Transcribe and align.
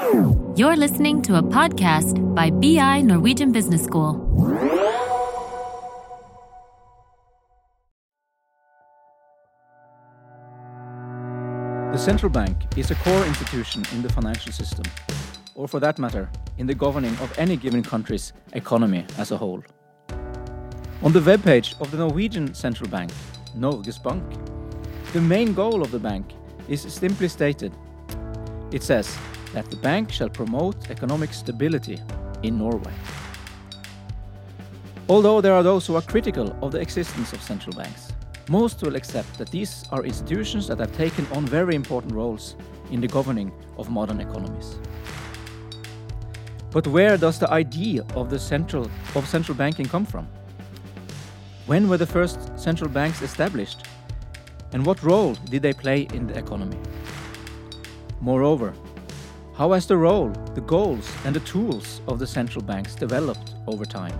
You're 0.00 0.76
listening 0.76 1.20
to 1.22 1.36
a 1.36 1.42
podcast 1.42 2.34
by 2.34 2.48
BI 2.50 3.02
Norwegian 3.02 3.52
Business 3.52 3.84
School. 3.84 4.14
The 11.92 11.98
central 11.98 12.32
bank 12.32 12.56
is 12.78 12.90
a 12.90 12.94
core 12.94 13.26
institution 13.26 13.84
in 13.92 14.00
the 14.00 14.08
financial 14.08 14.52
system, 14.52 14.86
or 15.54 15.68
for 15.68 15.80
that 15.80 15.98
matter, 15.98 16.30
in 16.56 16.66
the 16.66 16.74
governing 16.74 17.14
of 17.18 17.38
any 17.38 17.56
given 17.56 17.82
country's 17.82 18.32
economy 18.54 19.04
as 19.18 19.32
a 19.32 19.36
whole. 19.36 19.62
On 21.02 21.12
the 21.12 21.20
webpage 21.20 21.78
of 21.78 21.90
the 21.90 21.98
Norwegian 21.98 22.54
Central 22.54 22.88
Bank, 22.88 23.12
Norges 23.54 24.02
Bank, 24.02 24.24
the 25.12 25.20
main 25.20 25.52
goal 25.52 25.82
of 25.82 25.90
the 25.90 25.98
bank 25.98 26.32
is 26.68 26.80
simply 26.80 27.28
stated. 27.28 27.74
It 28.72 28.82
says 28.82 29.14
that 29.52 29.70
the 29.70 29.76
bank 29.76 30.10
shall 30.10 30.28
promote 30.28 30.90
economic 30.90 31.32
stability 31.32 31.98
in 32.42 32.58
Norway. 32.58 32.92
Although 35.08 35.40
there 35.40 35.54
are 35.54 35.62
those 35.62 35.86
who 35.86 35.96
are 35.96 36.02
critical 36.02 36.56
of 36.62 36.72
the 36.72 36.80
existence 36.80 37.32
of 37.32 37.42
central 37.42 37.74
banks, 37.74 38.12
most 38.48 38.82
will 38.82 38.96
accept 38.96 39.38
that 39.38 39.50
these 39.50 39.84
are 39.90 40.04
institutions 40.04 40.66
that 40.68 40.78
have 40.78 40.96
taken 40.96 41.26
on 41.32 41.46
very 41.46 41.74
important 41.74 42.12
roles 42.12 42.56
in 42.90 43.00
the 43.00 43.08
governing 43.08 43.52
of 43.76 43.90
modern 43.90 44.20
economies. 44.20 44.78
But 46.70 46.86
where 46.86 47.16
does 47.16 47.38
the 47.38 47.50
idea 47.50 48.04
of 48.14 48.30
the 48.30 48.38
central 48.38 48.88
of 49.14 49.26
central 49.26 49.56
banking 49.56 49.86
come 49.86 50.06
from? 50.06 50.28
When 51.66 51.88
were 51.88 51.98
the 51.98 52.06
first 52.06 52.38
central 52.58 52.90
banks 52.90 53.22
established? 53.22 53.86
And 54.72 54.86
what 54.86 55.02
role 55.02 55.34
did 55.50 55.62
they 55.62 55.72
play 55.72 56.08
in 56.14 56.28
the 56.28 56.38
economy? 56.38 56.78
Moreover, 58.20 58.72
how 59.60 59.72
has 59.72 59.86
the 59.86 59.94
role, 59.94 60.30
the 60.54 60.60
goals, 60.62 61.06
and 61.26 61.36
the 61.36 61.40
tools 61.40 62.00
of 62.08 62.18
the 62.18 62.26
central 62.26 62.64
banks 62.64 62.94
developed 62.94 63.56
over 63.66 63.84
time? 63.84 64.18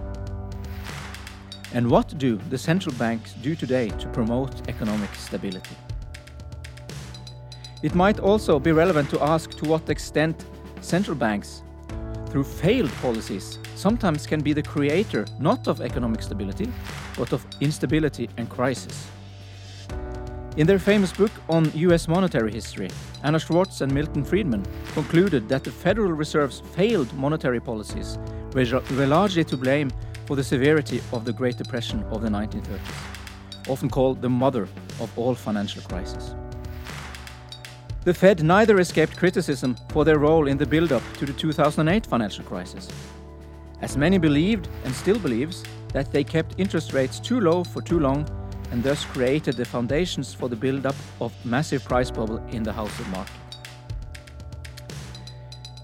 And 1.73 1.91
what 1.91 2.19
do 2.19 2.37
the 2.51 2.59
central 2.59 2.95
banks 2.97 3.33
do 3.33 3.55
today 3.55 3.89
to 3.89 4.09
promote 4.09 4.69
economic 4.69 5.15
stability? 5.15 5.75
It 7.83 7.95
might 7.95 8.21
also 8.21 8.59
be 8.59 8.73
relevant 8.73 9.09
to 9.13 9.23
ask 9.23 9.57
to 9.57 9.65
what 9.65 9.89
extent 9.89 10.45
central 10.83 11.17
banks, 11.17 11.63
through 12.27 12.45
failed 12.45 12.93
policies, 13.01 13.59
sometimes 13.77 14.27
can 14.27 14.43
be 14.43 14.53
the 14.53 14.63
creator 14.63 15.25
not 15.39 15.69
of 15.69 15.81
economic 15.81 16.21
stability, 16.21 16.71
but 17.17 17.33
of 17.33 17.47
instability 17.63 18.29
and 18.37 18.51
crisis. 18.51 19.07
In 20.61 20.67
their 20.67 20.79
famous 20.79 21.11
book 21.11 21.31
on 21.49 21.73
US 21.75 22.07
monetary 22.07 22.53
history, 22.53 22.91
Anna 23.23 23.39
Schwartz 23.39 23.81
and 23.81 23.91
Milton 23.95 24.23
Friedman 24.23 24.63
concluded 24.93 25.49
that 25.49 25.65
the 25.65 25.71
Federal 25.71 26.13
Reserve's 26.13 26.61
failed 26.61 27.11
monetary 27.15 27.61
policies 27.61 28.19
were 28.53 29.07
largely 29.07 29.43
to 29.45 29.57
blame 29.57 29.91
for 30.27 30.37
the 30.37 30.45
severity 30.45 31.01
of 31.15 31.25
the 31.25 31.33
Great 31.33 31.57
Depression 31.57 32.03
of 32.11 32.21
the 32.21 32.29
1930s, 32.29 33.71
often 33.71 33.89
called 33.89 34.21
the 34.21 34.29
mother 34.29 34.69
of 35.01 35.11
all 35.19 35.35
financial 35.35 35.81
crises. 35.81 36.35
The 38.05 38.13
Fed 38.13 38.45
neither 38.45 38.81
escaped 38.81 39.17
criticism 39.17 39.77
for 39.89 40.05
their 40.05 40.19
role 40.19 40.47
in 40.47 40.59
the 40.59 40.67
build-up 40.67 41.03
to 41.21 41.25
the 41.25 41.33
2008 41.33 42.05
financial 42.05 42.45
crisis, 42.45 42.87
as 43.81 43.97
many 43.97 44.19
believed 44.19 44.69
and 44.85 44.95
still 44.95 45.19
believes 45.19 45.65
that 45.95 46.13
they 46.13 46.23
kept 46.23 46.61
interest 46.61 46.93
rates 46.93 47.19
too 47.19 47.41
low 47.41 47.65
for 47.65 47.81
too 47.81 47.99
long 47.99 48.27
and 48.71 48.83
thus 48.83 49.05
created 49.05 49.57
the 49.57 49.65
foundations 49.65 50.33
for 50.33 50.49
the 50.49 50.57
build-up 50.57 50.95
of 51.21 51.33
massive 51.45 51.85
price 51.85 52.11
bubble 52.11 52.39
in 52.49 52.63
the 52.63 52.73
housing 52.73 53.11
market. 53.11 53.35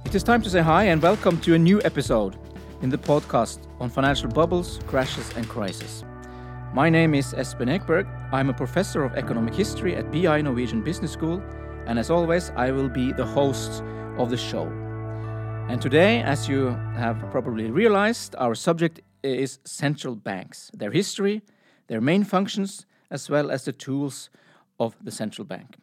It 0.04 0.14
is 0.14 0.22
time 0.22 0.42
to 0.42 0.50
say 0.50 0.60
hi 0.60 0.84
and 0.84 1.02
welcome 1.02 1.40
to 1.40 1.54
a 1.54 1.58
new 1.58 1.80
episode 1.82 2.38
in 2.82 2.90
the 2.90 2.98
podcast 2.98 3.66
on 3.80 3.90
financial 3.90 4.28
bubbles, 4.28 4.78
crashes 4.86 5.32
and 5.36 5.48
crises. 5.48 6.04
My 6.72 6.88
name 6.88 7.14
is 7.14 7.32
Espen 7.34 7.68
Ekberg. 7.68 8.06
I'm 8.32 8.50
a 8.50 8.54
professor 8.54 9.02
of 9.02 9.14
economic 9.14 9.54
history 9.54 9.96
at 9.96 10.12
BI 10.12 10.42
Norwegian 10.42 10.82
Business 10.82 11.12
School, 11.12 11.42
and 11.86 11.98
as 11.98 12.10
always, 12.10 12.50
I 12.56 12.70
will 12.70 12.88
be 12.88 13.12
the 13.12 13.24
host 13.24 13.82
of 14.18 14.30
the 14.30 14.36
show. 14.36 14.66
And 15.68 15.82
today, 15.82 16.22
as 16.22 16.48
you 16.48 16.68
have 16.94 17.18
probably 17.30 17.70
realized, 17.70 18.36
our 18.38 18.54
subject 18.54 19.00
is 19.22 19.58
central 19.64 20.14
banks, 20.14 20.70
their 20.72 20.92
history, 20.92 21.42
their 21.86 22.00
main 22.00 22.24
functions, 22.24 22.86
as 23.10 23.30
well 23.30 23.50
as 23.50 23.64
the 23.64 23.72
tools 23.72 24.30
of 24.78 24.96
the 25.04 25.10
central 25.10 25.44
bank. 25.44 25.76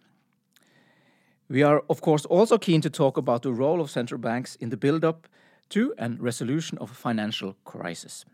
We 1.50 1.64
are, 1.64 1.84
of 1.90 2.02
course, 2.02 2.26
also 2.26 2.58
keen 2.58 2.82
to 2.82 2.90
talk 2.90 3.18
about 3.18 3.42
the 3.42 3.54
role 3.54 3.82
of 3.82 3.90
central 3.90 4.20
banks 4.20 4.56
in 4.56 4.70
the 4.70 4.78
build 4.78 5.04
up 5.04 5.28
to 5.70 5.94
and 5.98 6.20
resolution 6.20 6.78
of 6.80 6.92
a 6.92 6.96
financial 6.96 7.56
crisis. 7.64 8.26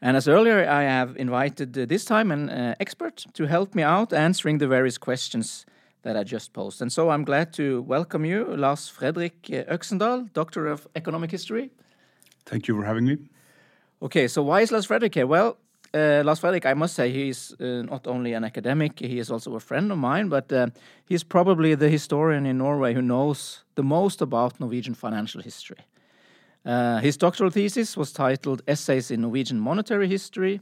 And 0.00 0.16
as 0.16 0.28
earlier, 0.28 0.68
I 0.68 0.82
have 0.82 1.16
invited 1.16 1.76
uh, 1.76 1.86
this 1.86 2.04
time 2.04 2.30
an 2.30 2.50
uh, 2.50 2.74
expert 2.78 3.24
to 3.32 3.46
help 3.46 3.74
me 3.74 3.82
out 3.82 4.12
answering 4.12 4.58
the 4.58 4.68
various 4.68 4.98
questions 4.98 5.64
that 6.02 6.16
I 6.16 6.22
just 6.22 6.52
posed. 6.52 6.82
And 6.82 6.92
so 6.92 7.10
I'm 7.10 7.24
glad 7.24 7.52
to 7.54 7.82
welcome 7.82 8.24
you, 8.24 8.44
Lars 8.56 8.88
Fredrik 8.88 9.50
uh, 9.50 9.64
Øksendal, 9.74 10.32
Doctor 10.32 10.66
of 10.66 10.86
Economic 10.94 11.30
History. 11.30 11.70
Thank 12.44 12.68
you 12.68 12.76
for 12.76 12.84
having 12.84 13.06
me. 13.06 13.16
Okay, 14.02 14.28
so 14.28 14.42
why 14.42 14.60
is 14.60 14.70
Lars 14.70 14.86
Fredrik 14.86 15.14
here? 15.14 15.26
Well, 15.26 15.56
uh, 15.94 16.22
Lars 16.24 16.40
Fredrik, 16.40 16.66
I 16.66 16.74
must 16.74 16.94
say, 16.94 17.10
he's 17.10 17.54
uh, 17.60 17.82
not 17.82 18.06
only 18.06 18.34
an 18.34 18.44
academic, 18.44 18.98
he 18.98 19.18
is 19.18 19.30
also 19.30 19.54
a 19.54 19.60
friend 19.60 19.90
of 19.92 19.98
mine, 19.98 20.28
but 20.28 20.52
uh, 20.52 20.68
he's 21.04 21.24
probably 21.24 21.74
the 21.74 21.88
historian 21.88 22.46
in 22.46 22.58
Norway 22.58 22.94
who 22.94 23.02
knows 23.02 23.64
the 23.74 23.82
most 23.82 24.22
about 24.22 24.60
Norwegian 24.60 24.94
financial 24.94 25.42
history. 25.42 25.78
Uh, 26.64 26.98
his 26.98 27.16
doctoral 27.16 27.50
thesis 27.50 27.96
was 27.96 28.12
titled 28.12 28.62
Essays 28.66 29.10
in 29.10 29.20
Norwegian 29.20 29.60
Monetary 29.60 30.08
History, 30.08 30.60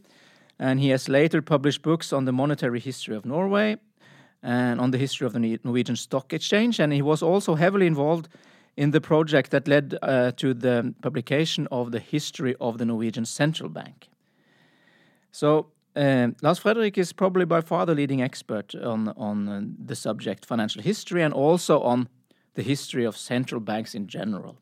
and 0.58 0.78
he 0.78 0.90
has 0.90 1.08
later 1.08 1.40
published 1.42 1.82
books 1.82 2.12
on 2.12 2.26
the 2.26 2.32
monetary 2.32 2.80
history 2.80 3.16
of 3.16 3.24
Norway 3.24 3.76
and 4.42 4.80
on 4.80 4.90
the 4.90 4.98
history 4.98 5.26
of 5.26 5.32
the 5.32 5.58
Norwegian 5.64 5.96
Stock 5.96 6.32
Exchange, 6.32 6.78
and 6.78 6.92
he 6.92 7.02
was 7.02 7.22
also 7.22 7.54
heavily 7.54 7.86
involved 7.86 8.28
in 8.76 8.90
the 8.90 9.00
project 9.00 9.50
that 9.50 9.66
led 9.66 9.96
uh, 10.02 10.32
to 10.32 10.52
the 10.52 10.94
publication 11.00 11.66
of 11.70 11.92
the 11.92 12.00
history 12.00 12.54
of 12.60 12.78
the 12.78 12.84
Norwegian 12.84 13.24
Central 13.24 13.70
Bank. 13.70 14.08
So 15.34 15.66
um, 15.96 16.36
Lars 16.42 16.60
Fredrik 16.60 16.96
is 16.96 17.12
probably 17.12 17.44
by 17.44 17.60
far 17.60 17.86
the 17.86 17.94
leading 17.94 18.22
expert 18.22 18.72
on 18.76 19.08
on 19.16 19.48
uh, 19.48 19.62
the 19.86 19.96
subject 19.96 20.46
financial 20.46 20.80
history 20.82 21.24
and 21.24 21.34
also 21.34 21.80
on 21.80 22.08
the 22.54 22.62
history 22.62 23.06
of 23.06 23.16
central 23.16 23.60
banks 23.60 23.94
in 23.94 24.06
general. 24.06 24.56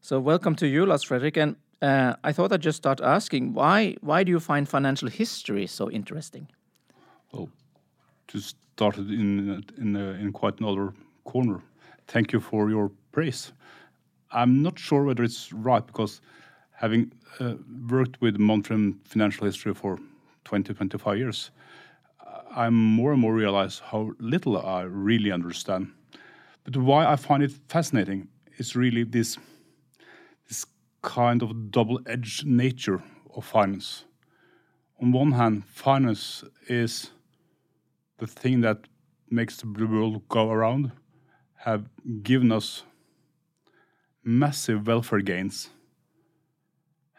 So 0.00 0.18
welcome 0.18 0.56
to 0.56 0.66
you, 0.66 0.84
Lars 0.84 1.04
Fredrik. 1.04 1.36
And 1.36 1.56
uh, 1.80 2.14
I 2.24 2.32
thought 2.32 2.52
I'd 2.52 2.64
just 2.64 2.76
start 2.76 3.00
asking 3.00 3.54
why 3.54 3.96
why 4.00 4.24
do 4.24 4.30
you 4.32 4.40
find 4.40 4.68
financial 4.68 5.08
history 5.08 5.68
so 5.68 5.88
interesting? 5.90 6.48
Well, 7.32 7.48
to 8.26 8.40
start 8.40 8.96
in 8.98 9.62
in 9.78 9.96
uh, 9.96 10.18
in 10.20 10.32
quite 10.32 10.60
another 10.60 10.92
corner. 11.22 11.60
Thank 12.08 12.32
you 12.32 12.40
for 12.40 12.70
your 12.70 12.90
praise. 13.12 13.52
I'm 14.32 14.62
not 14.62 14.78
sure 14.78 15.04
whether 15.04 15.24
it's 15.24 15.52
right 15.52 15.86
because 15.86 16.20
having 16.80 17.12
uh, 17.38 17.56
worked 17.90 18.18
with 18.22 18.38
monetary 18.38 18.94
financial 19.04 19.44
history 19.44 19.74
for 19.74 19.98
20, 20.44 20.72
25 20.72 21.18
years, 21.18 21.50
I 22.56 22.70
more 22.70 23.12
and 23.12 23.20
more 23.20 23.34
realize 23.34 23.80
how 23.80 24.12
little 24.18 24.56
I 24.56 24.82
really 24.82 25.30
understand. 25.30 25.92
But 26.64 26.78
why 26.78 27.04
I 27.04 27.16
find 27.16 27.42
it 27.42 27.52
fascinating 27.68 28.28
is 28.56 28.74
really 28.74 29.04
this, 29.04 29.36
this 30.48 30.64
kind 31.02 31.42
of 31.42 31.70
double-edged 31.70 32.46
nature 32.46 33.02
of 33.36 33.44
finance. 33.44 34.04
On 35.02 35.12
one 35.12 35.32
hand, 35.32 35.66
finance 35.66 36.44
is 36.66 37.10
the 38.16 38.26
thing 38.26 38.62
that 38.62 38.78
makes 39.28 39.58
the 39.58 39.66
world 39.66 40.26
go 40.30 40.50
around, 40.50 40.92
have 41.56 41.90
given 42.22 42.50
us 42.50 42.84
massive 44.24 44.86
welfare 44.86 45.20
gains 45.20 45.68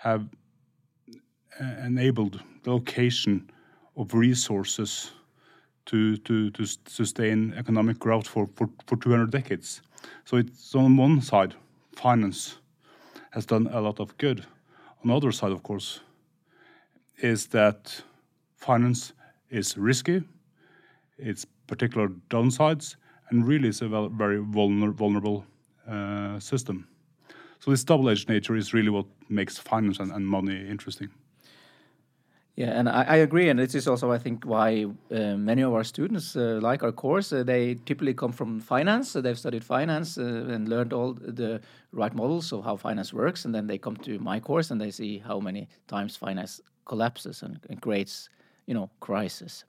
have 0.01 0.27
enabled 1.85 2.41
the 2.63 2.71
location 2.71 3.49
of 3.95 4.13
resources 4.15 5.11
to, 5.85 6.17
to, 6.17 6.49
to 6.51 6.65
sustain 6.87 7.53
economic 7.55 7.99
growth 7.99 8.27
for, 8.27 8.49
for, 8.55 8.67
for 8.87 8.95
200 8.95 9.29
decades. 9.29 9.81
So 10.25 10.37
it's 10.37 10.73
on 10.73 10.97
one 10.97 11.21
side, 11.21 11.53
finance 11.95 12.57
has 13.31 13.45
done 13.45 13.67
a 13.71 13.79
lot 13.79 13.99
of 13.99 14.17
good. 14.17 14.45
On 15.03 15.09
the 15.09 15.15
other 15.15 15.31
side, 15.31 15.51
of 15.51 15.61
course, 15.61 15.99
is 17.19 17.47
that 17.47 18.01
finance 18.55 19.13
is 19.49 19.77
risky, 19.77 20.23
its 21.17 21.45
particular 21.67 22.07
downsides, 22.29 22.95
and 23.29 23.47
really 23.47 23.69
is 23.69 23.81
a 23.81 24.09
very 24.09 24.39
vulnerable 24.39 25.45
uh, 25.87 26.39
system. 26.39 26.87
So 27.61 27.69
this 27.69 27.83
double-edged 27.83 28.27
nature 28.27 28.55
is 28.55 28.73
really 28.73 28.89
what 28.89 29.05
makes 29.29 29.59
finance 29.59 29.99
and, 29.99 30.11
and 30.11 30.25
money 30.25 30.67
interesting. 30.67 31.09
Yeah, 32.55 32.71
and 32.71 32.89
I, 32.89 33.03
I, 33.03 33.15
agree, 33.17 33.49
and 33.49 33.59
this 33.59 33.75
is 33.75 33.87
also, 33.87 34.11
I 34.11 34.17
think, 34.17 34.45
why 34.45 34.87
uh, 35.11 35.37
many 35.37 35.61
of 35.61 35.71
our 35.71 35.83
students 35.83 36.35
uh, 36.35 36.59
like 36.61 36.83
our 36.83 36.91
course. 36.91 37.31
Uh, 37.31 37.43
they 37.43 37.75
typically 37.85 38.15
come 38.15 38.31
from 38.31 38.59
finance, 38.59 39.13
they've 39.13 39.37
studied 39.37 39.63
finance 39.63 40.17
uh, 40.17 40.23
and 40.23 40.67
learned 40.67 40.91
all 40.91 41.13
the 41.13 41.61
right 41.91 42.13
models 42.13 42.51
of 42.51 42.65
how 42.65 42.75
finance 42.75 43.13
works, 43.13 43.45
and 43.45 43.53
then 43.53 43.67
they 43.67 43.77
come 43.77 43.95
to 43.97 44.17
my 44.19 44.39
course 44.39 44.71
and 44.71 44.81
they 44.81 44.91
see 44.91 45.19
how 45.19 45.39
many 45.39 45.69
times 45.87 46.17
finance 46.17 46.59
collapses 46.85 47.43
and, 47.43 47.59
and 47.69 47.79
creates, 47.79 48.27
you 48.65 48.73
know, 48.73 48.89
crisis. 48.99 49.65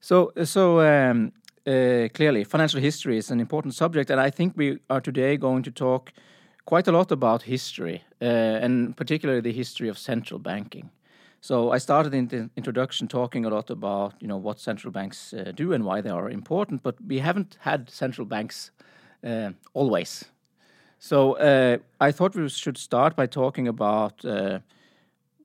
So, 0.00 0.32
so 0.44 0.80
um, 0.80 1.32
uh, 1.66 2.08
clearly, 2.14 2.44
financial 2.44 2.80
history 2.80 3.18
is 3.18 3.30
an 3.30 3.40
important 3.40 3.74
subject, 3.74 4.10
and 4.10 4.20
I 4.20 4.30
think 4.30 4.54
we 4.56 4.78
are 4.88 5.02
today 5.02 5.36
going 5.36 5.62
to 5.64 5.70
talk 5.70 6.12
quite 6.66 6.88
a 6.88 6.92
lot 6.92 7.12
about 7.12 7.42
history, 7.42 8.02
uh, 8.20 8.64
and 8.64 8.96
particularly 8.96 9.40
the 9.40 9.52
history 9.52 9.88
of 9.88 9.98
central 9.98 10.38
banking. 10.38 10.90
So 11.40 11.70
I 11.70 11.78
started 11.78 12.12
in 12.12 12.28
the 12.28 12.50
introduction 12.56 13.08
talking 13.08 13.46
a 13.46 13.48
lot 13.48 13.70
about 13.70 14.14
you 14.20 14.28
know 14.28 14.36
what 14.36 14.58
central 14.60 14.92
banks 14.92 15.32
uh, 15.32 15.52
do 15.54 15.72
and 15.72 15.84
why 15.84 16.02
they 16.02 16.10
are 16.10 16.28
important, 16.30 16.82
but 16.82 16.96
we 17.06 17.20
haven't 17.20 17.56
had 17.60 17.88
central 17.90 18.26
banks 18.26 18.70
uh, 19.24 19.50
always. 19.74 20.24
So 20.98 21.34
uh, 21.34 21.78
I 22.00 22.12
thought 22.12 22.34
we 22.34 22.48
should 22.48 22.78
start 22.78 23.16
by 23.16 23.26
talking 23.26 23.68
about 23.68 24.24
uh, 24.24 24.58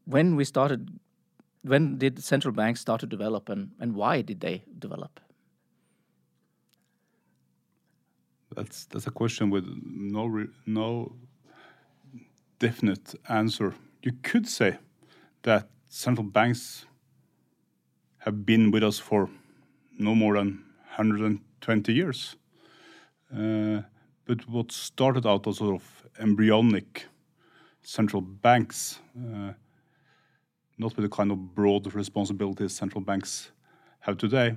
when 0.06 0.35
we 0.35 0.45
started. 0.45 1.00
When 1.63 2.00
did 2.00 2.24
central 2.24 2.53
banks 2.53 2.81
start 2.81 3.01
to 3.01 3.07
develop, 3.07 3.50
and, 3.50 3.69
and 3.79 3.94
why 3.95 4.24
did 4.24 4.39
they 4.39 4.63
develop? 4.79 5.19
That's 8.56 8.86
that's 8.86 9.07
a 9.07 9.12
question 9.12 9.50
with 9.50 9.65
no 9.83 10.48
no 10.65 11.15
definite 12.59 13.15
answer. 13.30 13.74
You 14.03 14.13
could 14.24 14.48
say 14.48 14.77
that 15.44 15.69
central 15.89 16.25
banks 16.25 16.86
have 18.19 18.45
been 18.45 18.71
with 18.71 18.83
us 18.83 19.00
for 19.00 19.30
no 19.98 20.15
more 20.15 20.36
than 20.36 20.63
120 20.95 21.94
years. 21.94 22.36
Uh, 23.36 23.81
but 24.25 24.48
what 24.48 24.71
started 24.71 25.25
out 25.25 25.48
as 25.48 25.57
sort 25.57 25.75
of 25.75 26.06
embryonic 26.19 27.06
central 27.81 28.21
banks, 28.21 29.00
uh, 29.18 29.53
not 30.77 30.95
with 30.95 31.03
the 31.03 31.09
kind 31.09 31.31
of 31.31 31.56
broad 31.56 31.94
responsibilities 31.94 32.74
central 32.74 33.01
banks 33.03 33.51
have 34.01 34.18
today, 34.18 34.56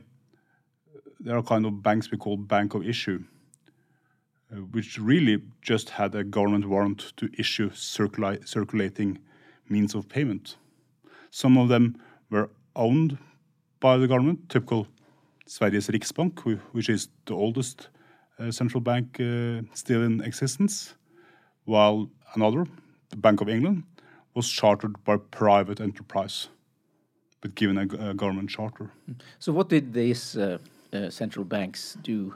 there 1.21 1.37
are 1.37 1.43
kind 1.43 1.65
of 1.65 1.83
banks 1.83 2.11
we 2.11 2.19
call 2.19 2.37
bank 2.37 2.75
of 2.75 2.87
issue, 2.87 3.23
which 4.73 4.99
really 4.99 5.43
just 5.63 5.91
had 5.91 6.15
a 6.15 6.25
government 6.25 6.69
warrant 6.69 7.13
to 7.17 7.29
issue 7.39 7.71
circula 7.71 8.47
circulating 8.47 9.19
means 9.69 9.95
of 9.95 10.09
payment. 10.09 10.57
Some 11.31 11.59
of 11.59 11.69
them 11.69 11.97
were 12.31 12.51
owned 12.77 13.19
by 13.81 13.97
the 13.97 14.07
government, 14.07 14.49
typical 14.49 14.87
Sveriges 15.47 15.91
Riksbank, 15.91 16.41
which 16.73 16.89
is 16.89 17.09
the 17.27 17.35
oldest 17.35 17.89
uh, 18.39 18.51
central 18.51 18.81
bank 18.81 19.21
uh, 19.21 19.63
still 19.75 20.03
in 20.03 20.21
existence, 20.21 20.95
while 21.65 22.09
another, 22.35 22.67
the 23.11 23.17
Bank 23.17 23.41
of 23.41 23.49
England, 23.49 23.85
was 24.35 24.49
chartered 24.49 25.03
by 25.05 25.17
private 25.17 25.81
enterprise, 25.81 26.49
but 27.41 27.55
given 27.55 27.79
a, 27.79 28.11
a 28.11 28.15
government 28.15 28.51
charter. 28.51 28.91
So, 29.39 29.53
what 29.53 29.69
did 29.69 29.93
these 29.93 30.37
uh, 30.37 30.59
uh 30.93 31.11
central 31.11 31.45
banks 31.45 31.97
do? 32.03 32.35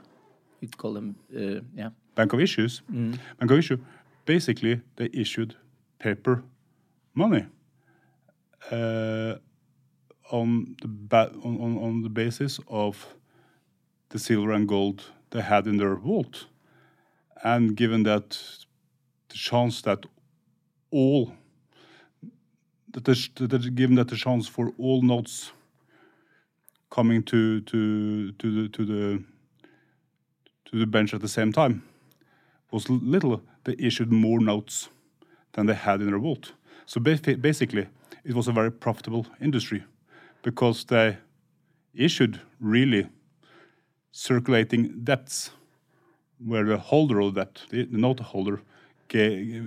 You'd 0.60 0.76
call 0.76 0.94
them, 0.94 1.14
uh, 1.34 1.60
yeah, 1.74 1.90
Bank 2.18 2.32
of 2.32 2.40
Issues. 2.40 2.82
Mm. 2.92 3.16
Bank 3.38 3.50
of 3.52 3.58
Issue. 3.58 3.78
Basically, 4.24 4.80
they 4.96 5.08
issued 5.12 5.54
paper 6.00 6.42
money 7.14 7.46
uh, 8.72 9.36
on 10.32 10.74
the 10.82 10.88
on, 11.44 11.78
on 11.78 12.02
the 12.02 12.08
basis 12.08 12.58
of 12.66 13.06
the 14.08 14.18
silver 14.18 14.50
and 14.50 14.66
gold 14.66 15.12
they 15.30 15.42
had 15.42 15.68
in 15.68 15.76
their 15.76 15.94
vault, 15.94 16.46
and 17.44 17.76
given 17.76 18.02
that 18.02 18.30
the 19.28 19.36
chance 19.36 19.80
that 19.82 20.04
all 20.90 21.32
that 22.94 23.04
the, 23.04 23.46
that 23.46 23.74
given 23.76 23.94
that 23.94 24.08
the 24.08 24.16
chance 24.16 24.48
for 24.48 24.72
all 24.76 25.02
notes 25.02 25.52
coming 26.90 27.22
to 27.22 27.60
to 27.60 28.32
to 28.32 28.50
the 28.50 28.68
to 28.70 28.84
the 28.84 29.24
to 30.64 30.78
the 30.80 30.86
bench 30.86 31.14
at 31.14 31.20
the 31.20 31.28
same 31.28 31.52
time 31.52 31.84
was 32.70 32.88
little, 32.88 33.42
they 33.64 33.74
issued 33.78 34.12
more 34.12 34.40
notes 34.40 34.88
than 35.52 35.66
they 35.66 35.74
had 35.74 36.00
in 36.00 36.18
vault. 36.18 36.52
So 36.86 37.00
basically, 37.00 37.86
it 38.24 38.34
was 38.34 38.48
a 38.48 38.52
very 38.52 38.70
profitable 38.70 39.26
industry 39.40 39.84
because 40.42 40.84
they 40.84 41.18
issued 41.94 42.40
really 42.60 43.08
circulating 44.12 45.04
debts 45.04 45.50
where 46.38 46.64
the 46.64 46.78
holder 46.78 47.20
of 47.20 47.34
that, 47.34 47.62
the 47.70 47.86
note 47.90 48.20
holder, 48.20 48.62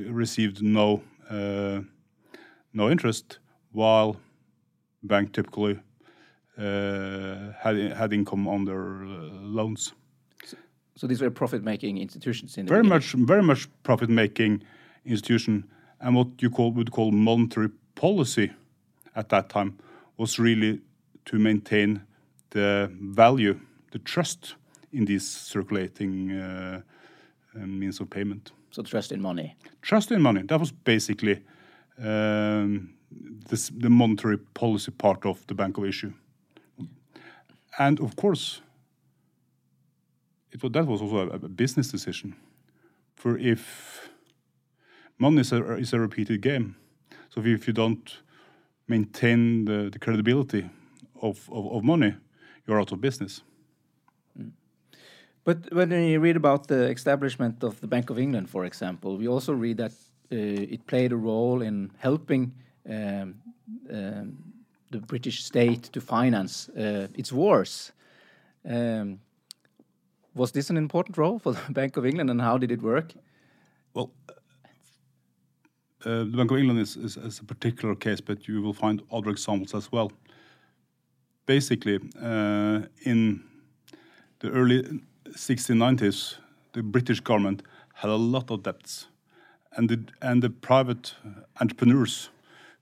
received 0.09 0.61
no 0.61 1.01
uh, 1.29 1.81
no 2.73 2.89
interest, 2.89 3.39
while 3.71 4.15
bank 5.03 5.33
typically 5.33 5.79
uh, 6.57 7.51
had 7.59 7.75
had 7.77 8.13
income 8.13 8.47
on 8.47 8.65
their 8.65 9.03
uh, 9.03 9.29
loans. 9.41 9.93
So, 10.95 11.07
these 11.07 11.21
were 11.21 11.31
profit-making 11.31 11.97
institutions 11.97 12.57
in 12.57 12.67
very 12.67 12.83
much, 12.83 13.13
very 13.13 13.43
much 13.43 13.67
profit-making 13.83 14.63
institution, 15.05 15.65
and 15.99 16.15
what 16.15 16.27
you 16.41 16.49
call 16.49 16.71
would 16.71 16.91
call 16.91 17.11
monetary 17.11 17.69
policy 17.95 18.51
at 19.15 19.29
that 19.29 19.49
time 19.49 19.77
was 20.17 20.39
really 20.39 20.81
to 21.25 21.39
maintain 21.39 22.01
the 22.51 22.91
value, 22.99 23.59
the 23.91 23.99
trust 23.99 24.55
in 24.91 25.05
these 25.05 25.27
circulating 25.27 26.31
uh, 26.31 26.81
uh, 27.55 27.59
means 27.59 27.99
of 27.99 28.09
payment. 28.09 28.51
So 28.71 28.83
trust 28.83 29.11
in 29.11 29.21
money. 29.21 29.55
Trust 29.81 30.11
in 30.11 30.21
money. 30.21 30.43
That 30.43 30.59
was 30.59 30.71
basically 30.71 31.43
um, 32.01 32.93
this, 33.49 33.69
the 33.69 33.89
monetary 33.89 34.37
policy 34.37 34.91
part 34.91 35.25
of 35.25 35.45
the 35.47 35.53
Bank 35.53 35.77
of 35.77 35.85
Issue. 35.85 36.13
And 37.77 37.99
of 37.99 38.15
course, 38.15 38.61
it 40.51 40.73
that 40.73 40.85
was 40.85 41.01
also 41.01 41.29
a, 41.29 41.35
a 41.35 41.49
business 41.49 41.91
decision. 41.91 42.35
For 43.15 43.37
if 43.37 44.09
money 45.17 45.41
is 45.41 45.51
a, 45.51 45.77
is 45.77 45.93
a 45.93 45.99
repeated 45.99 46.41
game, 46.41 46.75
so 47.29 47.41
if 47.41 47.67
you 47.67 47.73
don't 47.73 48.21
maintain 48.87 49.65
the, 49.65 49.89
the 49.89 49.99
credibility 49.99 50.69
of, 51.21 51.49
of, 51.51 51.71
of, 51.71 51.83
money, 51.83 52.15
you're 52.67 52.79
out 52.79 52.91
of 52.91 52.99
business. 52.99 53.41
But 55.43 55.73
when 55.73 55.91
you 55.91 56.19
read 56.19 56.35
about 56.35 56.67
the 56.67 56.89
establishment 56.89 57.63
of 57.63 57.79
the 57.79 57.87
Bank 57.87 58.09
of 58.09 58.19
England, 58.19 58.49
for 58.49 58.65
example, 58.65 59.17
we 59.17 59.27
also 59.27 59.53
read 59.53 59.77
that 59.77 59.91
uh, 60.31 60.73
it 60.73 60.85
played 60.85 61.11
a 61.11 61.17
role 61.17 61.61
in 61.61 61.91
helping 61.97 62.53
um, 62.89 63.35
um, 63.89 64.37
the 64.91 64.99
British 64.99 65.43
state 65.43 65.83
to 65.93 66.01
finance 66.01 66.69
uh, 66.69 67.07
its 67.15 67.31
wars. 67.31 67.91
Um, 68.69 69.19
was 70.33 70.51
this 70.51 70.69
an 70.69 70.77
important 70.77 71.17
role 71.17 71.39
for 71.39 71.53
the 71.53 71.61
Bank 71.73 71.97
of 71.97 72.05
England, 72.05 72.29
and 72.29 72.41
how 72.41 72.57
did 72.57 72.71
it 72.71 72.81
work? 72.81 73.13
Well, 73.93 74.11
uh, 76.05 76.23
the 76.23 76.37
Bank 76.37 76.51
of 76.51 76.57
England 76.57 76.79
is, 76.79 76.95
is, 76.95 77.17
is, 77.17 77.39
a 77.39 77.43
particular 77.43 77.95
case, 77.95 78.21
but 78.21 78.47
you 78.47 78.61
will 78.61 78.73
find 78.73 79.01
other 79.11 79.29
examples 79.29 79.75
as 79.75 79.91
well. 79.91 80.11
Basically, 81.45 81.99
uh, 82.21 82.81
in 83.03 83.43
the 84.39 84.49
early 84.49 85.01
1690s, 85.29 86.37
the 86.73 86.81
British 86.81 87.19
government 87.19 87.63
had 87.93 88.09
a 88.09 88.15
lot 88.15 88.49
of 88.49 88.63
debts, 88.63 89.07
and 89.75 89.89
the, 89.89 90.03
and 90.21 90.41
the 90.41 90.49
private 90.49 91.15
entrepreneurs 91.59 92.29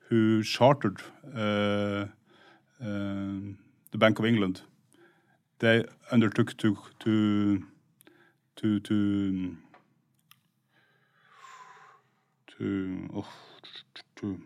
who 0.09 0.43
chartered 0.43 1.01
uh, 1.35 2.05
uh 2.81 2.85
the 3.91 3.97
Bank 3.97 4.19
of 4.19 4.25
England, 4.25 4.61
they 5.59 5.85
undertook 6.11 6.57
to 6.57 6.77
to 6.99 7.63
to 8.55 8.79
to 8.79 9.57
to 12.57 13.09
oh, 13.13 13.27
to 14.15 14.39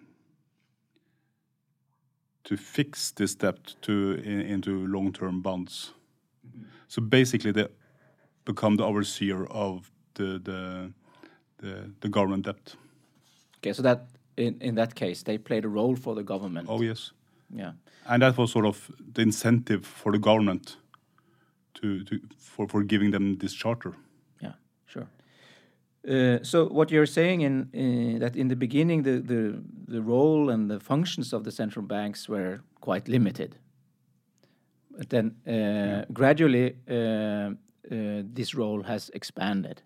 to 2.44 2.58
fix 2.58 3.12
this 3.12 3.36
debt 3.36 3.76
to 3.82 4.22
in, 4.24 4.42
into 4.42 4.86
long-term 4.88 5.42
bonds. 5.42 5.94
Mm 6.44 6.52
-hmm. 6.52 6.66
So 6.88 7.02
basically, 7.02 7.54
they 7.54 7.68
become 8.44 8.78
the 8.78 8.84
overseer 8.84 9.46
of 9.50 9.92
the 10.14 10.40
the 10.44 10.92
the, 11.58 11.92
the 12.00 12.10
government 12.10 12.46
debt. 12.46 12.78
Okay, 13.58 13.74
so 13.74 13.82
that 13.82 14.00
in 14.36 14.62
in 14.62 14.76
that 14.76 14.94
case, 14.94 15.24
they 15.24 15.38
played 15.40 15.66
a 15.66 15.70
role 15.70 15.96
for 15.96 16.16
the 16.16 16.24
government. 16.24 16.70
Oh 16.70 16.84
yes. 16.84 17.14
Yeah. 17.56 17.74
And 18.06 18.22
that 18.22 18.36
was 18.36 18.52
sort 18.52 18.66
of 18.66 18.92
the 19.14 19.22
incentive 19.22 19.80
for 19.86 20.12
the 20.12 20.20
government 20.20 20.83
to, 21.76 22.04
to 22.04 22.20
for 22.38 22.68
for 22.68 22.84
giving 22.84 23.12
them 23.12 23.38
this 23.38 23.54
charter. 23.54 23.94
Yeah, 24.42 24.54
sure. 24.86 25.08
Uh, 26.08 26.44
so 26.44 26.68
what 26.68 26.92
you're 26.92 27.06
saying 27.06 27.42
in 27.42 27.70
uh, 27.74 28.20
that 28.20 28.36
in 28.36 28.50
the 28.50 28.56
beginning 28.56 29.04
the, 29.04 29.22
the 29.22 29.64
the 29.88 30.02
role 30.02 30.50
and 30.50 30.70
the 30.70 30.80
functions 30.80 31.34
of 31.34 31.44
the 31.44 31.52
central 31.52 31.86
banks 31.86 32.28
were 32.28 32.62
quite 32.82 33.08
limited. 33.08 33.56
But 34.98 35.10
then 35.10 35.36
uh, 35.48 35.52
yeah. 35.52 36.06
gradually 36.14 36.76
uh, 36.90 36.94
uh, 36.94 38.24
this 38.34 38.54
role 38.54 38.84
has 38.84 39.10
expanded. 39.14 39.82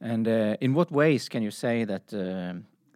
And 0.00 0.26
uh, 0.26 0.56
in 0.60 0.74
what 0.74 0.90
ways 0.90 1.28
can 1.28 1.42
you 1.42 1.50
say 1.50 1.84
that? 1.84 2.10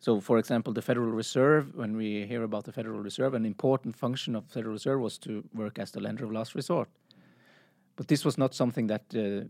so, 0.01 0.21
for 0.21 0.39
example, 0.39 0.73
the 0.73 0.83
Federal 0.83 1.11
Reserve, 1.11 1.75
when 1.75 1.97
we 1.97 2.27
hear 2.27 2.45
about 2.45 2.65
the 2.65 2.73
Federal 2.73 3.01
Reserve, 3.01 3.35
an 3.35 3.45
important 3.45 3.97
function 3.97 4.37
of 4.37 4.47
the 4.47 4.53
Federal 4.53 4.73
Reserve 4.73 5.01
was 5.01 5.19
to 5.19 5.43
work 5.53 5.79
as 5.79 5.91
the 5.91 6.01
lender 6.01 6.25
of 6.25 6.31
last 6.31 6.55
resort. 6.55 6.89
But 7.97 8.09
this 8.09 8.25
was 8.25 8.37
not 8.37 8.55
something 8.55 8.89
that 8.89 9.03